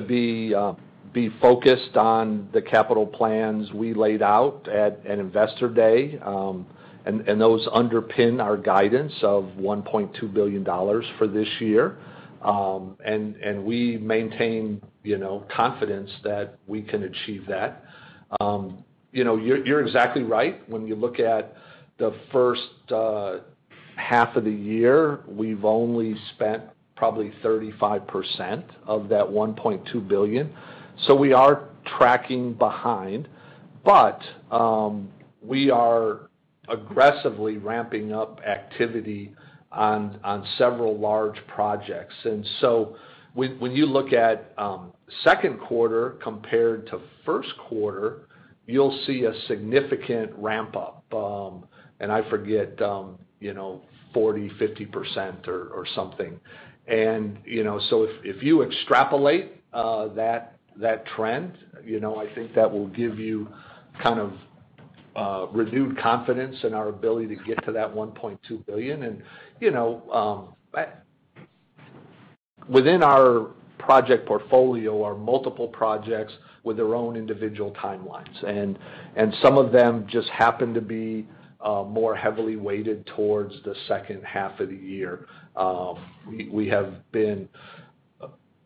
[0.56, 0.78] um,
[1.12, 6.18] be focused on the capital plans we laid out at Investor Day,
[7.06, 10.64] and those underpin our guidance of $1.2 billion
[11.18, 11.98] for this year.
[12.42, 14.82] And we maintain
[15.56, 17.84] confidence that we can achieve that.
[18.40, 20.68] Um, You're you're exactly right.
[20.70, 21.56] When you look at
[22.00, 22.62] the first
[23.96, 26.64] half of the year, we've only spent
[26.96, 30.54] probably 35% of that $1.2 billion.
[31.20, 33.28] We are tracking behind,
[33.84, 34.22] but
[35.42, 36.30] we are
[36.70, 39.36] aggressively ramping up activity
[39.72, 42.14] on on several large projects.
[43.34, 44.54] When you look at
[45.24, 48.28] second quarter compared to first quarter,
[48.68, 51.04] you'll see a significant ramp-up.
[51.14, 51.66] Um
[52.00, 53.18] and I forget, 40%,
[54.16, 56.40] 50% or something.
[56.88, 62.54] And you know, so if you extrapolate uh that that trend, you know, I think
[62.56, 63.48] that will give you
[64.02, 64.34] kind of
[65.54, 69.04] renewed confidence in our ability to get to that $1.2 billion.
[72.70, 76.34] Within our project portfolio are multiple projects
[76.64, 78.44] with their own individual timelines.
[78.46, 81.28] And some of them just happen to be
[81.60, 85.28] uh, more heavily weighted towards the second half of the year.
[85.56, 85.98] Um,
[86.52, 87.48] we have been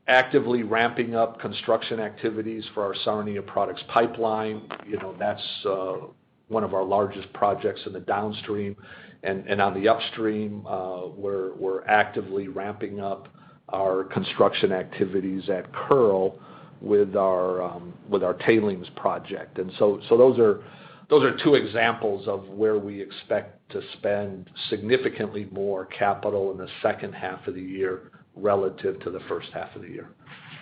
[0.08, 4.62] actively ramping up construction activities for our Sarnia products pipeline.
[4.88, 6.08] You know, that's uh,
[6.48, 8.76] one of our largest projects in the downstream.
[9.24, 13.28] And on the upstream, uh, we're actively ramping up
[13.70, 16.40] our construction activities at Kearl
[16.82, 19.58] um, with our tailings project.
[19.60, 20.40] And so those
[21.24, 27.14] are two examples of where we expect to spend significantly more capital in the second
[27.14, 30.10] half of the year relative to the first half of the year.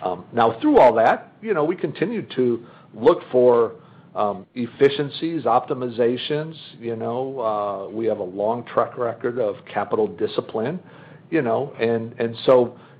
[0.02, 3.76] Um, now through all that, you know, we continue to look for
[4.14, 6.54] um, efficiencies, optimizations.
[6.80, 10.80] You know, uh, we have a long track record of capital discipline.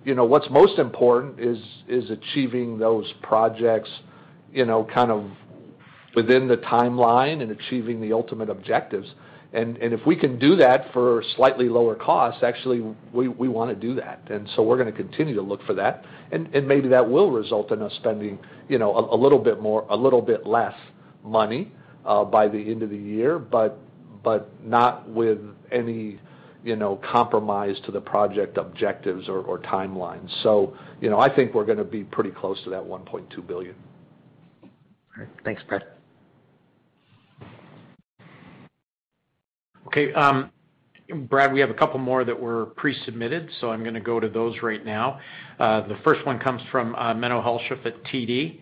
[0.07, 3.91] You know, what's most important is is achieving those projects
[4.53, 5.25] you know, kind of
[6.15, 9.09] within the timeline and achieving the ultimate objectives.
[9.53, 12.83] And and if we can do that for slightly lower costs, actually,
[13.13, 14.23] we we want to do that.
[14.31, 16.05] And so we're going to continue to look for that.
[16.31, 18.39] And and maybe that will result in us spending
[18.69, 20.75] you know, a a little bit more, a little bit less
[21.25, 21.73] money
[22.05, 23.79] uh, by the end of the year, but
[24.23, 25.39] but not with
[25.73, 26.21] any
[27.03, 30.31] compromise to the project objectives or timelines.
[30.43, 33.75] So, you know, I think we're going to be pretty close to that 1.2 billion.
[34.63, 34.69] All
[35.19, 35.29] right.
[35.45, 35.85] Thanks, Brad.
[39.87, 40.13] Okay.
[40.13, 40.51] Um,
[41.29, 44.29] Brad, we have a couple more that were pre-submitted, so I'm going to go to
[44.29, 45.21] those right now.
[45.59, 48.61] Uh, the first one comes from uh, Menno Hulshof at TD.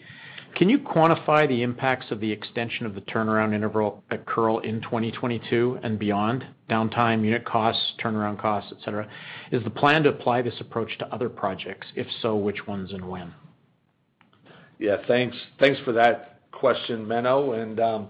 [0.55, 4.81] Can you quantify the impacts of the extension of the turnaround interval at Kearl in
[4.83, 9.09] 2022 and beyond, downtime, unit costs, turnaround costs, et cetera?
[9.51, 11.89] Is the plan to apply this approach to other projects?
[11.97, 13.35] If so, which ones and when?
[14.79, 17.79] Yeah, thanks Thanks for that question, Menno.
[17.81, 18.09] Um,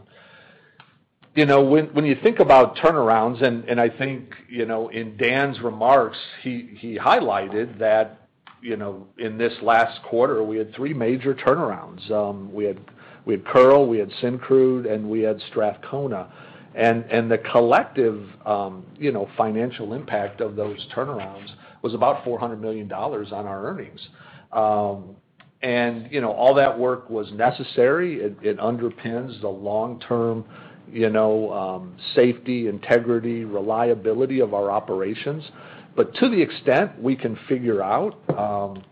[1.35, 6.19] you know, when you think about turnarounds, and I think you know, in Dan's remarks,
[6.43, 8.24] he highlighted that
[8.65, 12.11] in this last quarter, we had three major turnarounds.
[12.11, 12.79] Um we had
[13.47, 16.33] Kearl, we had Syncrude, and we had Strathcona.
[16.75, 18.27] And and the collective
[18.99, 21.51] you know, financial impact of those turnarounds
[21.83, 24.01] was about $400 million on our earnings.
[24.53, 25.17] Um
[25.63, 28.21] and you know, all that work was necessary.
[28.21, 30.45] It underpins the long-term
[30.93, 35.43] you know, safety, integrity, reliability of our operations.
[35.97, 38.83] But to the extent we can figure out um,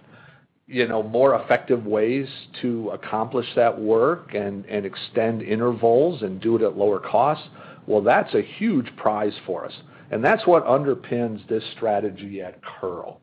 [1.11, 2.28] more effective ways
[2.62, 7.46] to accomplish that work and extend intervals and do it at lower costs,
[7.86, 9.72] well, that's a huge prize for us.
[10.11, 13.20] And that's what underpins this strategy at Kearl.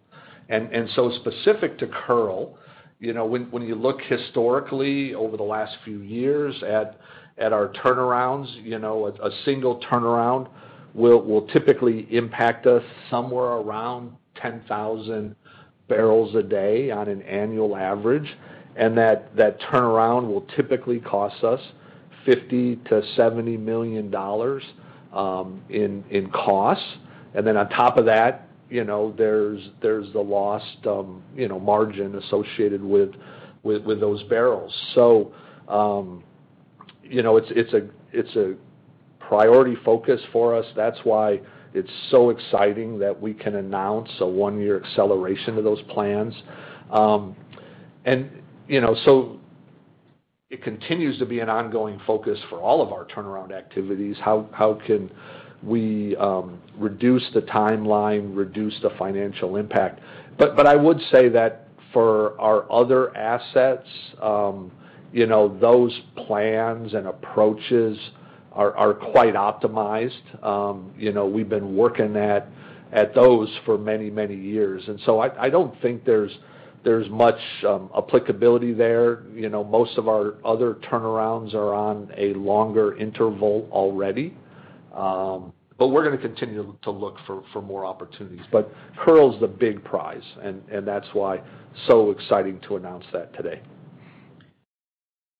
[0.50, 2.58] Specific to Curl,
[3.00, 8.80] Kearl, when when you look historically over the last few years at our turnarounds, you
[8.80, 10.50] know, a single turnaround
[10.94, 15.36] will typically impact us somewhere around 10,000
[15.88, 18.38] barrels a day on an annual average.
[18.76, 21.60] And that turnaround will typically cost us
[22.28, 24.06] $50 million-$70 million
[26.14, 26.98] in costs.
[27.34, 30.66] And then on top of that, you know, there's the lost
[31.36, 33.12] you know, margin associated with
[33.64, 34.74] those barrels.
[34.96, 35.34] So
[35.68, 36.24] um
[37.04, 38.56] you know, it's it's a it's a
[39.32, 40.68] priority focus for us.
[40.82, 41.28] That's why
[41.80, 46.34] it's so exciting that we can announce a one-year acceleration of those plans.
[47.02, 47.22] Um,
[48.12, 48.20] and
[48.74, 49.40] you know, so
[50.50, 54.16] It continues to be an ongoing focus for all of our turnaround activities.
[54.20, 55.12] How can
[55.62, 56.16] we
[56.76, 60.00] reduce the timeline, reduce the financial impact?
[60.40, 63.88] But, but I would say that for our other assets,
[64.24, 64.72] um,
[65.14, 67.96] you know, those plans and approaches
[68.54, 70.92] are quite optimized.
[70.98, 74.84] You know, we've been working at those for many, many years.
[74.88, 76.38] And so I don't think there's
[77.10, 77.40] much
[77.96, 79.24] applicability there.
[79.34, 84.36] You know, most of our other turnarounds are on a longer interval already.
[84.94, 88.46] Um but we're gonna continue to look for more opportunities.
[88.98, 91.42] Kearl's the big prize, and that's why
[91.88, 93.62] so exciting to announce that today.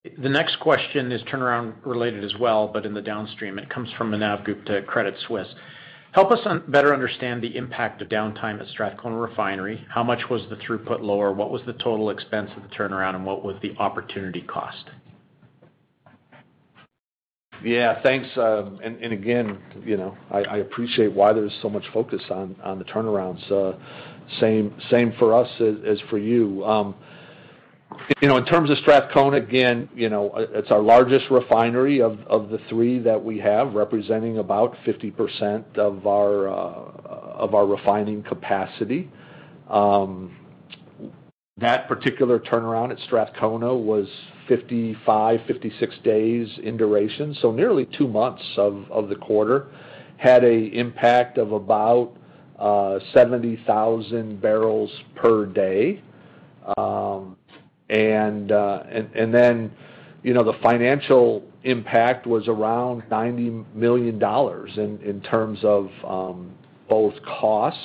[0.04, 3.60] The next question is turnaround related as well, but in the downstream.
[3.60, 5.54] It comes from Manav Gupta at Credit Suisse.
[6.14, 6.40] Help us
[6.70, 9.86] better understand the impact of downtime at Strathcona Refinery.
[9.94, 11.34] How much was the throughput lower?
[11.34, 14.86] What was the total expense of the turnaround, and what was the opportunity cost?
[17.62, 18.30] Yeah, thanks.
[18.38, 23.42] Um and again, you know, I appreciate why there's so much focus on the turnarounds.
[24.40, 26.96] Same for us as for you.
[28.22, 32.18] You know, in terms of Strathcona, again, you know, it's our largest refinery of
[32.50, 39.10] the three that we have, representing about 50% uh, of our refining capacity.
[39.70, 40.36] Um,
[41.58, 44.08] that particular turnaround at Strathcona was
[44.50, 49.68] 55-56 days in duration, so nearly two months of the quarter.
[50.18, 52.16] Had an impact of about
[52.58, 56.02] uh, 70,000 barrels per day.
[56.78, 57.38] Um,
[57.90, 58.84] Uh,
[59.16, 59.72] and then,
[60.24, 64.16] you know, the financial impact was around $90 million
[65.04, 66.52] in terms of um,
[66.88, 67.82] both costs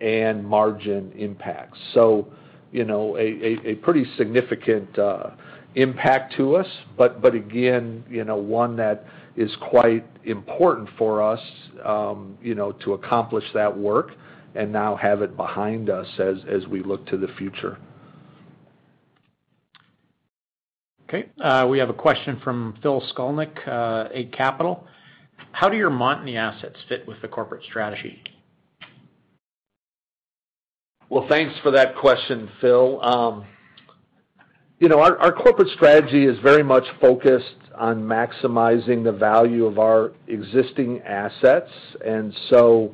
[0.00, 1.78] and margin impacts.
[1.92, 2.26] So,
[2.72, 5.30] you know, a pretty significant uh,
[5.74, 6.66] impact to us,
[6.96, 9.04] but again, you know, one that
[9.36, 11.40] is quite important for us,
[11.84, 14.12] um, you know, to accomplish that work
[14.54, 17.78] and now have it behind us as we look to the future.
[21.14, 21.28] Okay.
[21.40, 24.84] Uh, we have a question from Phil Skolnick, uh, Eight Capital.
[25.52, 28.20] How do your Montney assets fit with the corporate strategy?
[31.08, 33.00] Well, thanks for that question, Phil.
[33.00, 33.44] Um,
[34.80, 40.12] you know, our corporate strategy is very much focused on maximizing the value of our
[40.26, 41.70] existing assets.
[42.04, 42.92] And so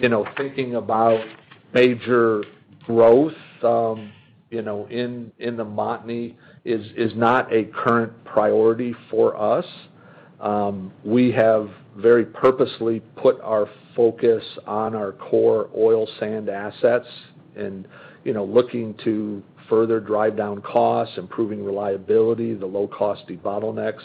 [0.00, 1.24] you know, thinking about
[1.72, 2.44] major
[2.84, 4.12] growth, um,
[4.54, 9.66] you know, in the Montney is not a current priority for us.
[11.04, 17.06] We have very purposely put our focus on our core oil sands assets
[17.56, 17.88] and,
[18.24, 24.02] you know, looking to further drive down costs, improving reliability, the low-cost debottlenecks.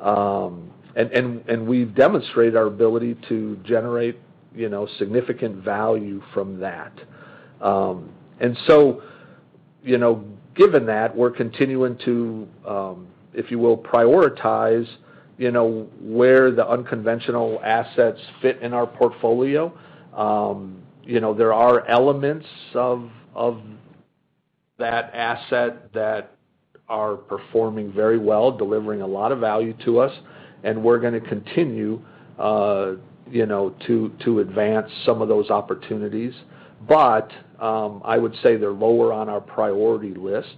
[0.00, 4.18] Um, and, and, and we've demonstrated our ability to generate,
[4.54, 6.92] you know, significant value from that.
[9.82, 10.24] You know,
[10.54, 14.86] given that, we're continuing to, um, if you will, prioritize,
[15.38, 19.72] you know, where the unconventional assets fit in our portfolio.
[20.16, 23.60] Um, you know, there are elements of of
[24.78, 26.36] that asset that
[26.88, 30.12] are performing very well, delivering a lot of value to us,
[30.62, 32.00] and we're gonna continue,
[32.38, 32.92] uh,
[33.30, 36.34] you know, to to advance some of those opportunities.
[37.62, 40.56] Um, I would say they're lower on our priority list,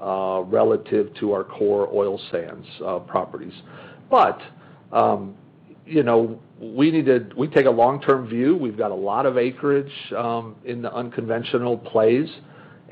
[0.00, 3.52] uh, relative to our core oil sands uh, properties.
[4.10, 4.40] But
[4.90, 5.36] um,
[5.86, 7.28] you know, we need to.
[7.36, 8.56] we take a long-term view.
[8.56, 12.28] We've got a lot of acreage um, in the unconventional plays,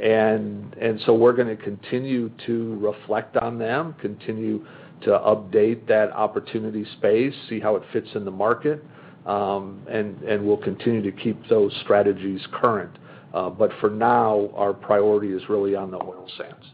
[0.00, 4.64] and so we're gonna continue to reflect on them, continue
[5.02, 8.84] to update that opportunity space, see how it fits in the market,
[9.26, 12.96] and we'll continue to keep those strategies current.
[13.32, 13.50] Uh,
[13.80, 16.64] for now, our priority is really on the oil sands.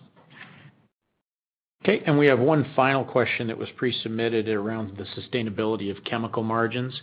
[1.82, 2.02] Okay.
[2.06, 6.98] And we have one final question that was pre-submitted around the sustainability of chemical margins,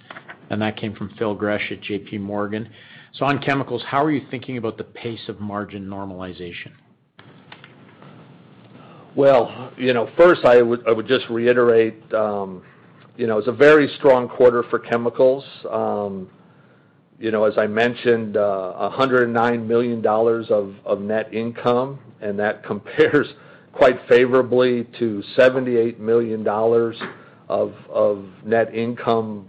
[0.50, 2.18] and that came from Phil Gresh at J.P.
[2.18, 2.68] JPMorgan.
[3.20, 6.72] On chemicals, how are you thinking about the pace of margin normalization?
[9.16, 12.64] Well, you know, first I would just reiterate, um,
[13.18, 15.44] you know, it's a very strong quarter for chemicals.
[15.64, 16.30] You
[17.30, 23.28] know, as I mentioned, uh, $109 million of of net income, and that compares
[23.74, 29.48] quite favorably to $78 million of of net income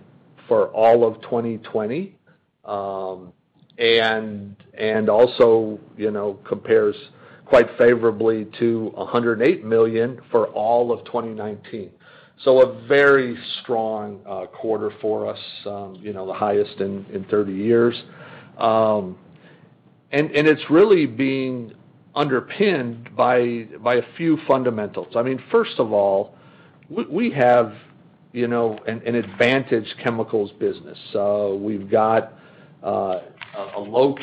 [0.49, 2.15] for all of 2020.
[2.67, 3.33] Um,
[3.79, 6.95] and and also, you know, compares
[7.47, 11.91] quite favorably to 108 million for all of 2019.
[12.45, 17.53] So a very strong uh, quarter for us, um, you know, the highest in 30
[17.53, 18.03] years.
[18.59, 19.17] Um,
[20.11, 21.73] and it's really being
[22.15, 23.39] underpinned by
[23.87, 25.15] a few fundamentals.
[25.17, 26.35] I mean, first of all,
[26.91, 27.73] we have,
[28.33, 30.99] you know, an advantage chemicals business.
[31.13, 32.35] So we've got
[32.83, 33.21] uh,
[33.77, 34.15] a low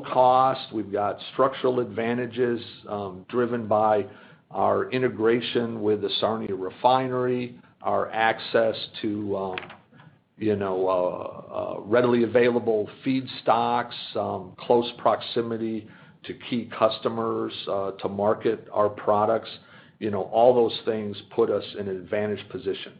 [0.00, 0.72] cost.
[0.72, 4.06] We've got structural advantages, um, driven by
[4.54, 9.58] our integration with the Sarnia refinery, our access to um,
[10.36, 15.86] you know, uh, uh, readily available feedstocks, um, close proximity
[16.24, 19.48] to key customers uh, to market our products.
[19.98, 22.94] you know, All those things put us in an advantaged position.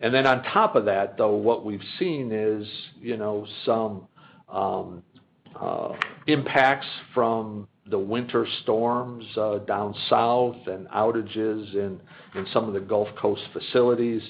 [0.00, 2.66] And then on top of that, though, what we've seen is
[3.00, 4.08] you know, some
[4.48, 5.02] um,
[6.26, 12.00] impacts from the winter storms uh, down south and outages in
[12.34, 14.22] in some of the Gulf Coast facilities.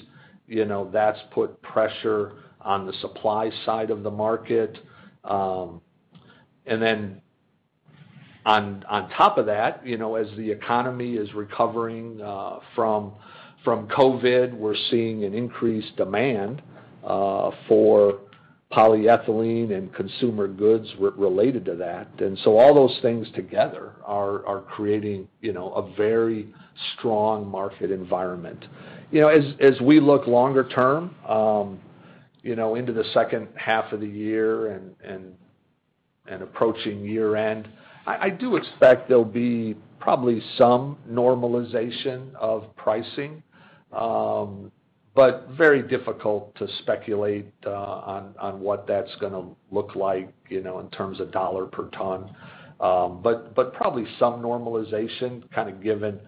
[0.47, 4.77] You know, that's put pressure on the supply side of the market.
[5.23, 5.81] Um,
[6.65, 7.21] and then
[8.45, 13.13] on on top of that, you know, as the economy is recovering uh, from
[13.63, 16.61] from COVID, we're seeing an increased demand
[17.03, 18.19] uh, for
[18.71, 22.09] polyethylene and consumer goods related to that.
[22.19, 26.53] And so all those things together are are creating you know, a very
[26.95, 28.65] strong market environment.
[29.11, 31.79] You know, as as we look longer term um,
[32.43, 35.33] you know, into the second half of the year and and,
[36.29, 37.69] and approaching year-end,
[38.05, 43.43] I do expect there'll be probably some normalization of pricing,
[45.17, 47.71] but very difficult to speculate uh,
[48.39, 52.29] on what that's going to look like you know, in terms of dollar per ton.
[52.79, 56.19] Um, but probably some normalization, kind of given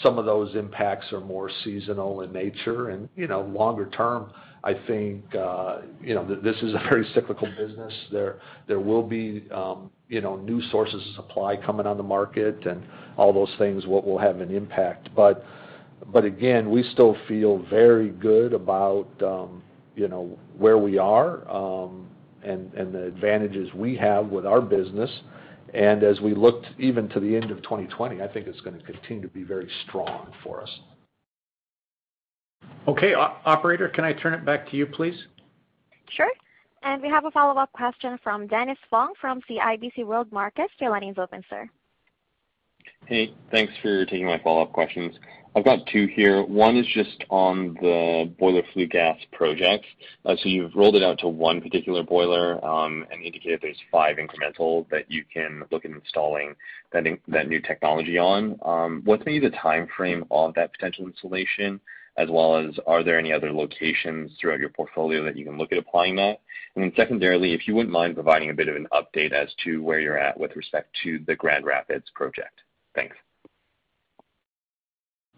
[0.00, 2.90] some of those impacts are more seasonal in nature.
[2.90, 4.30] And you know, longer term,
[4.62, 7.92] I think uh, you know, this is a very cyclical business.
[8.12, 8.38] There
[8.68, 12.84] there will be um, you know, new sources of supply coming on the market, and
[13.16, 15.12] all those things will have an impact.
[16.12, 19.62] But again, we still feel very good about um,
[20.56, 22.08] where we are um,
[22.42, 25.10] and the advantages we have with our business.
[25.74, 28.84] And as we look even to the end of 2020, I think it's going to
[28.84, 30.70] continue to be very strong for us.
[32.86, 33.14] Okay.
[33.14, 35.16] Operator, can I turn it back to you, please?
[36.10, 36.30] Sure.
[36.82, 40.72] And we have a follow-up question from Dennis Fong from CIBC World Markets.
[40.80, 41.68] Your line is open, sir.
[43.06, 45.16] Hey, thanks for taking my follow-up questions.
[45.56, 46.42] I've got two here.
[46.42, 49.86] One is just on the boiler flue gas project.
[50.26, 54.18] Uh so you've rolled it out to one particular boiler, um, and indicated there's five
[54.18, 56.54] incremental that you can look at installing
[56.92, 58.58] that new technology on.
[58.66, 61.80] Um, what's maybe the timeframe of that potential installation,
[62.18, 65.72] as well as are there any other locations throughout your portfolio that you can look
[65.72, 66.42] at applying that?
[66.74, 69.82] And then Secondarily, if you wouldn't mind providing a bit of an update as to
[69.82, 72.60] where you're at with respect to the Grand Rapids project.
[72.94, 73.16] Thanks.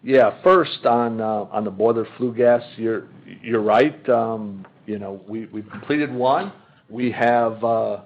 [0.03, 0.41] Yeah.
[0.43, 3.09] First, on uh, on the boiler flue gas, you're
[3.43, 4.09] you're right.
[4.09, 6.53] Um, you know, we've completed one.
[6.89, 8.03] We have uh,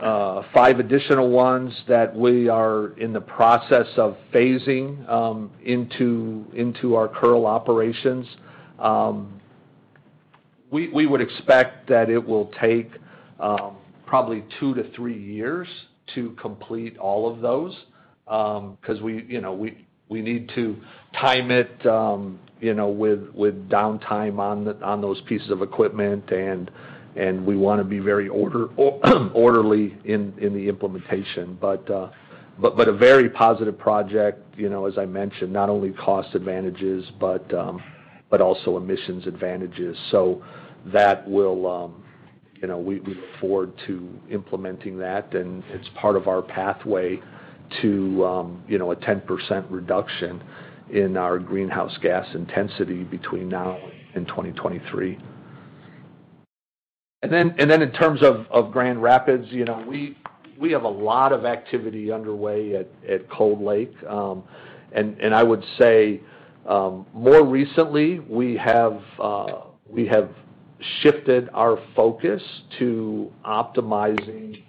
[0.00, 6.94] uh, five additional ones that we are in the process of phasing um into into
[6.94, 8.26] our Kearl operations.
[8.78, 9.40] Um
[10.70, 12.90] we we would expect that it will take
[13.38, 15.68] um, probably two to three years
[16.14, 17.76] to complete all of those,
[18.30, 20.76] Um, because we need to
[21.20, 26.70] time it um, with downtime on those pieces of equipment, and
[27.44, 28.28] we want to be very
[29.34, 31.58] orderly in the implementation.
[31.60, 32.10] Uh,
[32.58, 37.82] but a very positive project, as I mentioned, not only cost advantages, but um,
[38.40, 39.96] also emissions advantages.
[40.10, 40.44] So
[42.78, 47.22] we look forward to implementing that, and it's part of our pathway to
[47.82, 50.42] Um, a 10% reduction
[50.90, 53.78] in our greenhouse gas intensity between now
[54.14, 55.18] and 2023.
[57.22, 62.74] Then In terms of Grand Rapids, you know, we have a lot of activity underway
[62.74, 63.94] at Cold Lake.
[64.08, 64.44] Um
[64.92, 66.20] and I would say,
[66.66, 69.46] um, more recently, uh,
[69.88, 70.30] we have
[71.02, 72.42] shifted our focus
[72.78, 74.62] to optimizing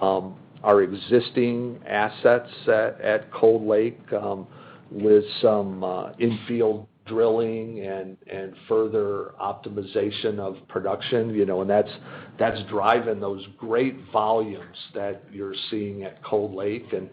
[0.00, 4.46] um, our existing assets at Cold Lake um,
[4.90, 11.34] with some uh, infield drilling and and further optimization of production.
[11.34, 11.90] You know, and that's
[12.38, 17.08] that's driving those great volumes that you're seeing at Cold Lake and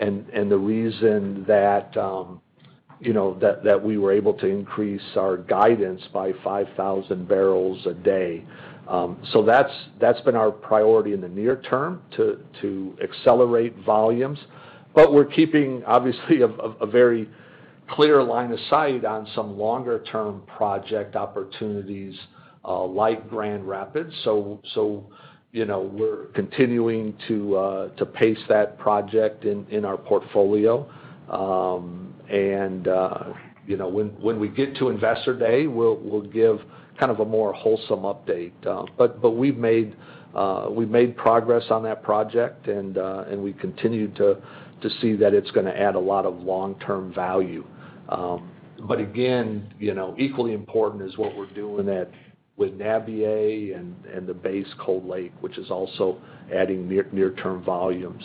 [0.00, 2.40] and and the reason that, um,
[3.00, 8.44] you know, that we were able to increase our guidance by 5,000 barrels a day.
[8.88, 14.38] Um, so that's that's been our priority in the near term, to accelerate volumes.
[14.94, 16.40] But we're keeping, obviously,
[16.80, 17.28] a very
[17.88, 22.18] clear line of sight on some longer-term project opportunities
[22.64, 24.14] uh, like Grand Rapids.
[24.24, 25.10] So so
[25.52, 30.90] you know, we're continuing to uh to pace that project in our portfolio.
[31.28, 32.14] Um,
[32.88, 33.32] uh,
[33.66, 36.60] you know, when when we get to Investor Day, we'll we'll give
[36.98, 38.52] kind of a more wholesome update.
[38.96, 39.96] But but we've made
[40.34, 44.36] uh we've made progress on that project, and uh and we continue to
[44.80, 47.64] to see that it's gonna add a lot of long-term value.
[48.08, 51.86] But again, you know, equally important is what we're doing
[52.56, 56.20] with Nabiye and the base Cold Lake, which is also
[56.54, 58.22] adding near near-term volumes,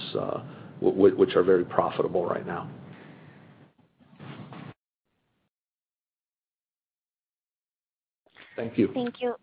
[0.81, 2.69] which are very profitable right now.
[8.57, 8.89] Thank you.
[8.93, 9.35] Thank you.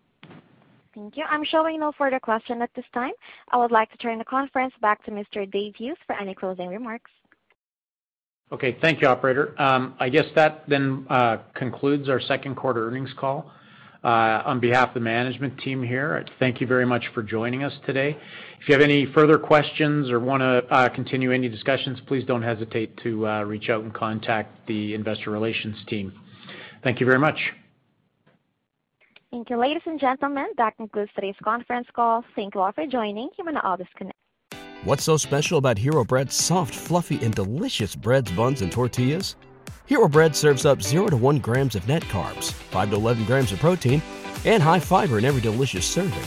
[0.95, 1.25] Thank you.
[1.29, 3.12] I'm showing no further question at this time.
[3.51, 5.51] I would like to turn the conference back to Mr.
[5.51, 7.11] Dave Hughes for any closing remarks.
[8.53, 8.77] Okay.
[8.83, 9.61] Thank you, operator.
[9.61, 13.51] Um, I guess that then uh, concludes our second quarter earnings call.
[14.05, 17.73] Uh, on behalf of the management team here, thank you very much for joining us
[17.87, 18.15] today.
[18.61, 22.99] If you have any further questions or wanna uh, continue any discussions, please don't hesitate
[22.99, 26.12] to reach out and contact the investor relations team.
[26.83, 27.39] Thank you very much.
[29.35, 29.57] Thank you.
[29.57, 32.24] Ladies and gentlemen, that concludes today's conference call.
[32.37, 33.30] Thank you all for joining.
[33.37, 34.16] You may now disconnect.
[34.85, 39.35] What's so special about Hero Bread's soft, fluffy, and delicious breads, buns, and tortillas?
[39.87, 43.51] Hero Bread serves up 0 to 1 grams of net carbs, 5 to 11 grams
[43.51, 44.01] of protein,
[44.45, 46.22] and high fiber in every delicious serving.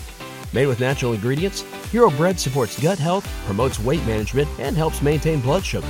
[0.51, 1.61] Made with natural ingredients,
[1.93, 5.87] Hero Bread supports gut health, promotes weight management, and helps maintain blood sugar.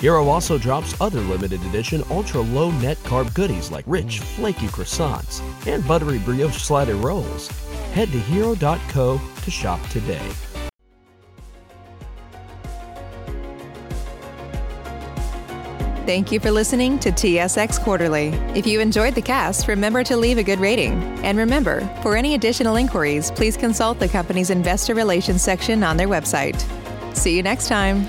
[0.00, 5.86] Hero also drops other limited edition ultra-low net carb goodies like rich, flaky croissants and
[5.86, 7.48] buttery brioche slider rolls.
[7.92, 10.32] Head to hero.co to shop today.
[16.06, 18.28] Thank you for listening to TSX Quarterly.
[18.54, 21.02] If you enjoyed the cast, remember to leave a good rating.
[21.24, 26.08] And remember, for any additional inquiries, please consult the company's investor relations section on their
[26.08, 26.60] website.
[27.16, 28.06] See you next time.